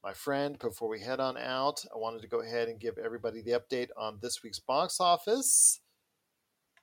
[0.05, 3.43] My friend, before we head on out, I wanted to go ahead and give everybody
[3.43, 5.81] the update on this week's box office.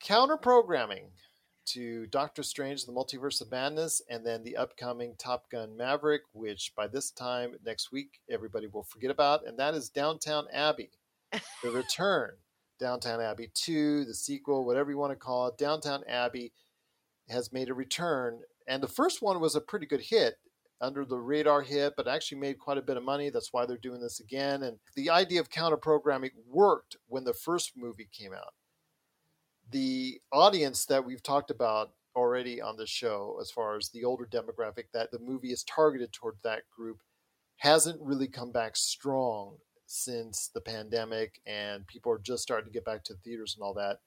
[0.02, 1.12] Counter programming
[1.68, 6.74] to Doctor Strange, the Multiverse of Madness, and then the upcoming Top Gun Maverick, which
[6.76, 10.92] by this time next week everybody will forget about, and that is Downtown Abbey,
[11.64, 12.32] the return.
[12.82, 15.58] Downtown Abbey 2, the sequel, whatever you want to call it.
[15.58, 16.52] Downtown Abbey
[17.30, 20.36] has made a return, and the first one was a pretty good hit,
[20.82, 23.30] under the radar hit, but actually made quite a bit of money.
[23.30, 24.64] That's why they're doing this again.
[24.64, 28.54] And the idea of counter programming worked when the first movie came out.
[29.70, 34.26] The audience that we've talked about already on the show, as far as the older
[34.26, 36.98] demographic that the movie is targeted toward that group,
[37.58, 39.58] hasn't really come back strong
[39.92, 43.74] since the pandemic and people are just starting to get back to theaters and all
[43.74, 44.00] that.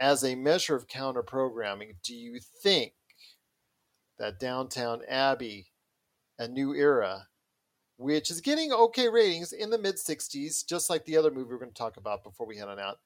[0.00, 2.94] As a measure of counter programming, do you think
[4.18, 5.68] that Downtown Abbey,
[6.38, 7.28] a new era,
[7.96, 11.58] which is getting okay ratings in the mid 60s, just like the other movie we're
[11.58, 12.98] going to talk about before we head on out,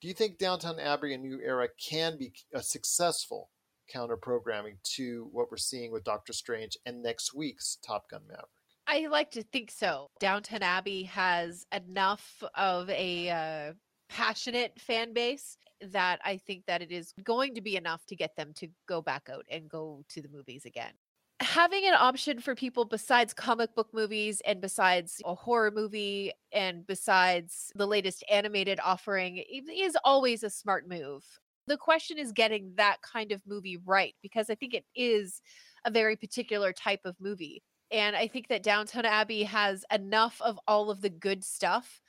[0.00, 3.50] do you think Downtown Abbey, a new era, can be a successful
[3.88, 8.59] counter programming to what we're seeing with Doctor Strange and next week's Top Gun Maverick?
[8.90, 10.08] I like to think so.
[10.18, 13.72] Downton Abbey has enough of a uh,
[14.08, 18.34] passionate fan base that I think that it is going to be enough to get
[18.34, 20.90] them to go back out and go to the movies again.
[21.38, 26.84] Having an option for people besides comic book movies and besides a horror movie and
[26.84, 31.24] besides the latest animated offering is always a smart move.
[31.68, 35.40] The question is getting that kind of movie right because I think it is
[35.84, 37.62] a very particular type of movie.
[37.90, 42.00] And I think that Downtown Abbey has enough of all of the good stuff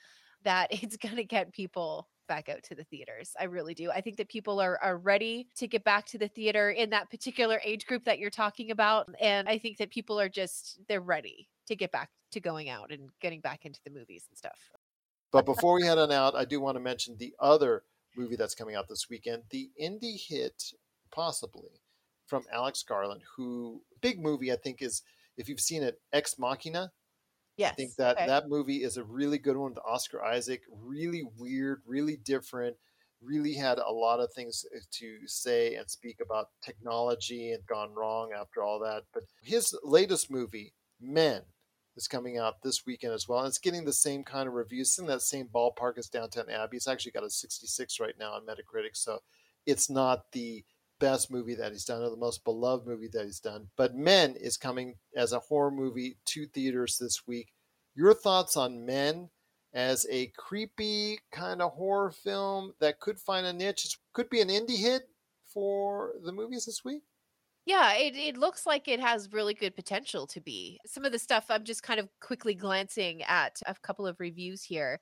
[0.44, 3.32] that it's going to get people back out to the theaters.
[3.38, 3.90] I really do.
[3.90, 7.10] I think that people are, are ready to get back to the theater in that
[7.10, 9.08] particular age group that you're talking about.
[9.20, 12.90] And I think that people are just, they're ready to get back to going out
[12.90, 14.70] and getting back into the movies and stuff.
[15.30, 17.84] But before we head on out, I do want to mention the other
[18.16, 20.72] movie that's coming out this weekend, the indie hit,
[21.10, 21.80] possibly,
[22.26, 25.02] from Alex Garland, who, big movie, I think, is,
[25.36, 26.90] if you've seen it, Ex Machina.
[27.56, 27.72] Yes.
[27.72, 28.26] I think that okay.
[28.26, 30.62] that movie is a really good one with Oscar Isaac.
[30.70, 32.76] Really weird, really different.
[33.22, 37.94] Really had a lot of things uh, to say and speak about technology and gone
[37.94, 39.02] wrong after all that.
[39.12, 41.42] But his latest movie, Men,
[41.96, 43.40] is coming out this weekend as well.
[43.40, 46.50] And it's getting the same kind of reviews, it's in that same ballpark as Downtown
[46.50, 46.78] Abbey.
[46.78, 49.20] It's actually got a 66 right now on Metacritic, so
[49.66, 50.64] it's not the
[51.02, 53.68] best movie that he's done or the most beloved movie that he's done.
[53.76, 57.52] But Men is coming as a horror movie to theaters this week.
[57.94, 59.28] Your thoughts on Men
[59.74, 63.84] as a creepy kind of horror film that could find a niche?
[63.84, 65.02] It could be an indie hit
[65.46, 67.02] for the movies this week?
[67.64, 70.80] Yeah, it, it looks like it has really good potential to be.
[70.84, 74.64] Some of the stuff I'm just kind of quickly glancing at a couple of reviews
[74.64, 74.98] here.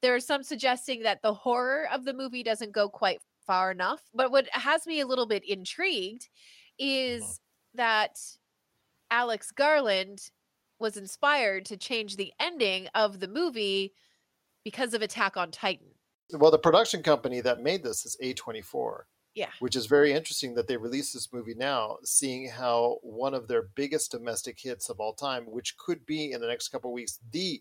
[0.00, 4.02] There are some suggesting that the horror of the movie doesn't go quite far enough.
[4.14, 6.28] But what has me a little bit intrigued
[6.80, 6.86] uh-huh.
[6.86, 7.40] is
[7.74, 8.18] that
[9.10, 10.30] Alex Garland
[10.78, 13.92] was inspired to change the ending of the movie
[14.64, 15.86] because of Attack on Titan.
[16.32, 19.02] Well, the production company that made this is A24.
[19.34, 19.50] Yeah.
[19.58, 23.62] Which is very interesting that they released this movie now, seeing how one of their
[23.62, 27.18] biggest domestic hits of all time, which could be in the next couple of weeks
[27.32, 27.60] the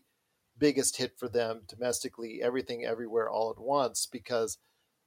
[0.60, 4.60] biggest hit for them domestically, everything everywhere all at once, because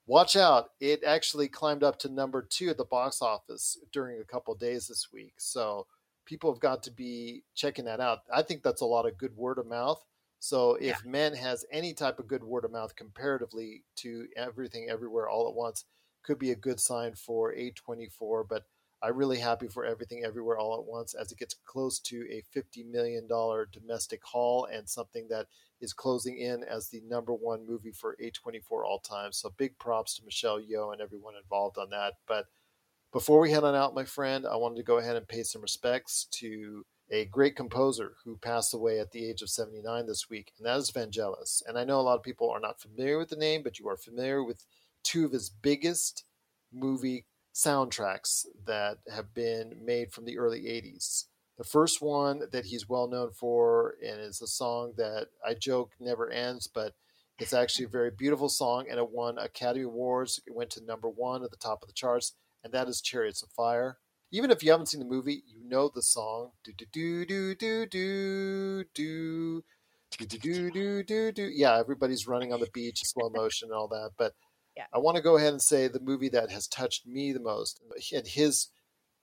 [0.07, 4.25] watch out, it actually climbed up to number two at the box office during a
[4.25, 5.35] couple days this week.
[5.39, 5.87] So
[6.25, 8.21] people have got to be checking that out.
[8.33, 10.05] I think that's a lot of good word of mouth.
[10.39, 11.11] So if Yeah.
[11.11, 15.55] Men has any type of good word of mouth comparatively to everything everywhere all at
[15.55, 15.85] once,
[16.23, 18.47] could be a good sign for A24.
[18.49, 18.65] But
[19.03, 22.43] I'm really happy for everything everywhere all at once as it gets close to a
[22.57, 25.47] $50 million domestic haul and something that
[25.81, 29.33] is closing in as the number one movie for A24 all time.
[29.33, 32.15] So big props to Michelle Yeoh and everyone involved on that.
[32.27, 32.47] But
[33.13, 35.63] before we head on out, my friend, I wanted to go ahead and pay some
[35.63, 40.53] respects to a great composer who passed away at the age of 79 this week,
[40.59, 41.63] and that is Vangelis.
[41.67, 43.89] And I know a lot of people are not familiar with the name, but you
[43.89, 44.67] are familiar with
[45.05, 46.25] two of his biggest
[46.73, 51.25] movie soundtracks that have been made from the early 80s.
[51.59, 55.93] The first one that he's well known for, and is a song that I joke
[55.99, 56.95] never ends, but
[57.39, 60.41] it's actually a very beautiful song, and it won Academy Awards.
[60.47, 63.43] It went to number one at the top of the charts, and that is Chariots
[63.43, 63.99] of Fire.
[64.33, 66.51] Even if you haven't seen the movie, you know the song.
[66.65, 69.63] Do do do do do do do
[70.11, 71.43] do do do do do do.
[71.45, 74.13] Yeah, everybody's running on the beach, slow motion, and all that.
[74.19, 74.35] But
[74.77, 74.87] Yeah.
[74.93, 77.81] I want to go ahead and say the movie that has touched me the most,
[78.13, 78.69] and his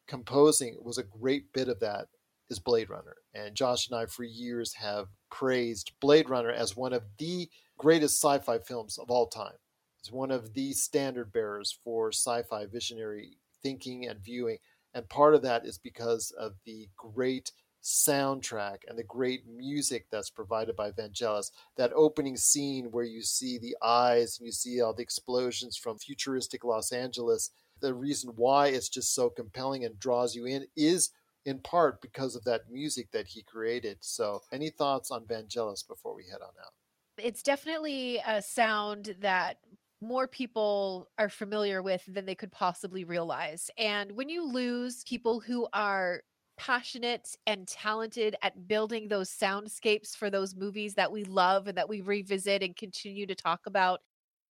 [0.07, 2.07] composing was a great bit of that,
[2.49, 3.15] is Blade Runner.
[3.33, 8.21] And Josh and I, for years, have praised Blade Runner as one of the greatest
[8.21, 9.55] sci-fi films of all time.
[9.99, 14.57] It's one of the standard bearers for sci-fi visionary thinking and viewing.
[14.93, 20.29] And part of that is because of the great soundtrack and the great music that's
[20.29, 21.51] provided by Vangelis.
[21.77, 25.97] That opening scene where you see the eyes and you see all the explosions from
[25.97, 27.51] futuristic Los Angeles.
[27.81, 31.09] The reason why it's just so compelling and draws you in is
[31.45, 33.97] in part because of that music that he created.
[34.01, 36.73] So, any thoughts on Vangelis before we head on out?
[37.17, 39.57] It's definitely a sound that
[40.01, 43.69] more people are familiar with than they could possibly realize.
[43.77, 46.21] And when you lose people who are
[46.57, 51.89] passionate and talented at building those soundscapes for those movies that we love and that
[51.89, 54.01] we revisit and continue to talk about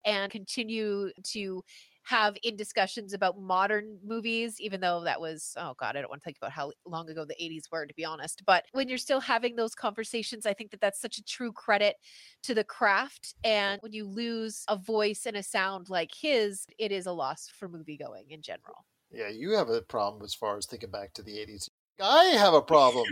[0.04, 1.62] and continue to
[2.04, 6.22] have in discussions about modern movies, even though that was, oh God, I don't want
[6.22, 8.42] to think about how long ago the 80s were, to be honest.
[8.46, 11.96] But when you're still having those conversations, I think that that's such a true credit
[12.44, 13.34] to the craft.
[13.44, 17.48] And when you lose a voice and a sound like his, it is a loss
[17.48, 18.84] for movie going in general.
[19.12, 21.68] Yeah, you have a problem as far as thinking back to the 80s.
[22.00, 23.04] I have a problem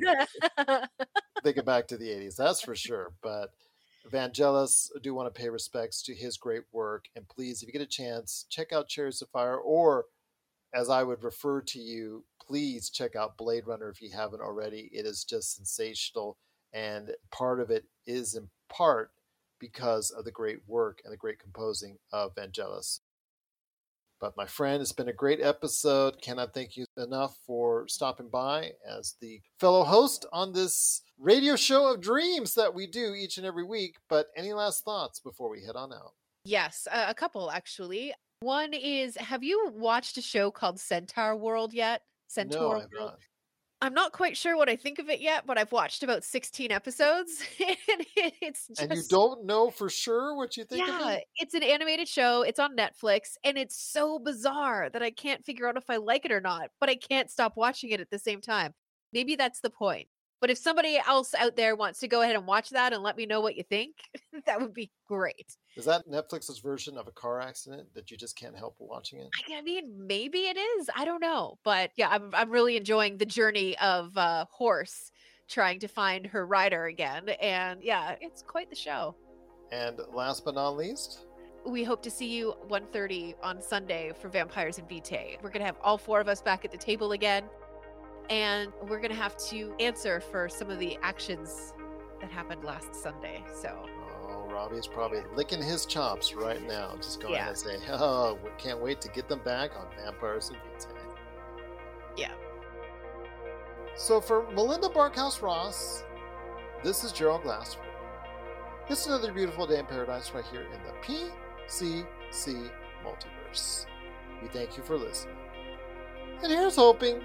[1.45, 3.13] thinking back to the 80s, that's for sure.
[3.23, 3.51] But
[4.09, 7.07] Vangelis, I do want to pay respects to his great work.
[7.15, 10.07] And please, if you get a chance, check out Chariots of Fire, or
[10.75, 14.89] as I would refer to you, please check out Blade Runner if you haven't already.
[14.93, 16.37] It is just sensational.
[16.73, 19.11] And part of it is in part
[19.59, 23.01] because of the great work and the great composing of Vangelis.
[24.21, 26.21] But my friend, it's been a great episode.
[26.21, 31.93] Cannot thank you enough for stopping by as the fellow host on this radio show
[31.93, 33.97] of dreams that we do each and every week.
[34.09, 36.15] But any last thoughts before we head on out?
[36.45, 38.13] yes, a, a couple actually.
[38.41, 42.03] One is Have you watched a show called Centaur World yet?
[42.27, 42.89] Centaur no, World?
[42.99, 43.19] not.
[43.83, 46.71] I'm not quite sure what I think of it yet, but I've watched about 16
[46.71, 47.43] episodes.
[47.61, 48.07] and
[48.43, 51.25] it's just And you don't know for sure what you think yeah, of it?
[51.37, 52.43] it's an animated show.
[52.43, 56.27] It's on Netflix, and it's so bizarre that I can't figure out if I like
[56.27, 56.71] it or not.
[56.79, 58.75] But I can't stop watching it at the same time.
[59.15, 60.09] Maybe that's the point.
[60.41, 63.17] But if somebody else out there wants to go ahead and watch that and let
[63.17, 63.97] me know what you think,
[64.47, 65.57] that would be great.
[65.77, 69.29] Is that Netflix's version of a car accident that you just can't help watching it?
[69.55, 70.89] I mean, maybe it is.
[70.97, 75.13] I don't know, but yeah, I'm I'm really enjoying the journey of uh, Horse
[75.49, 77.29] trying to find her rider again.
[77.41, 79.17] And yeah, it's quite the show.
[79.73, 81.27] And last but not least,
[81.67, 85.37] we hope to see you 1.30 on Sunday for Vampires and Vitae.
[85.43, 87.45] We're going to have all four of us back at the table again.
[88.31, 91.75] And we're going to have to answer for some of the actions
[92.21, 93.43] that happened last Sunday.
[93.53, 93.85] So
[94.29, 96.95] oh, Robbie's probably licking his chops right now.
[96.97, 97.49] Just going Yeah.
[97.49, 100.95] to say, oh, we can't wait to get them back on Vampires and Vitae.
[102.17, 102.33] Yeah.
[103.97, 106.05] So for Melinda Barkhouse Ross,
[106.85, 107.85] this is Gerald Glassford.
[108.89, 110.93] It's another beautiful day in paradise right here in the
[111.69, 112.71] PCC
[113.05, 113.87] multiverse.
[114.43, 115.37] We thank you for listening.
[116.43, 117.23] And here's hoping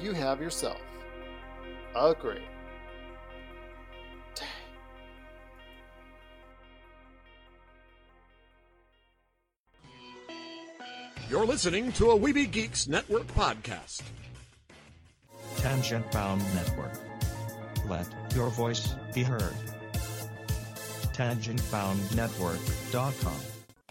[0.00, 0.80] you have yourself
[1.94, 2.40] a great
[4.34, 4.46] day.
[11.28, 14.02] You're listening to a Weeby Geeks Network podcast.
[15.56, 16.98] Tangent Bound Network.
[17.88, 19.54] Let your voice be heard.
[21.12, 23.51] TangentBoundNetwork.com.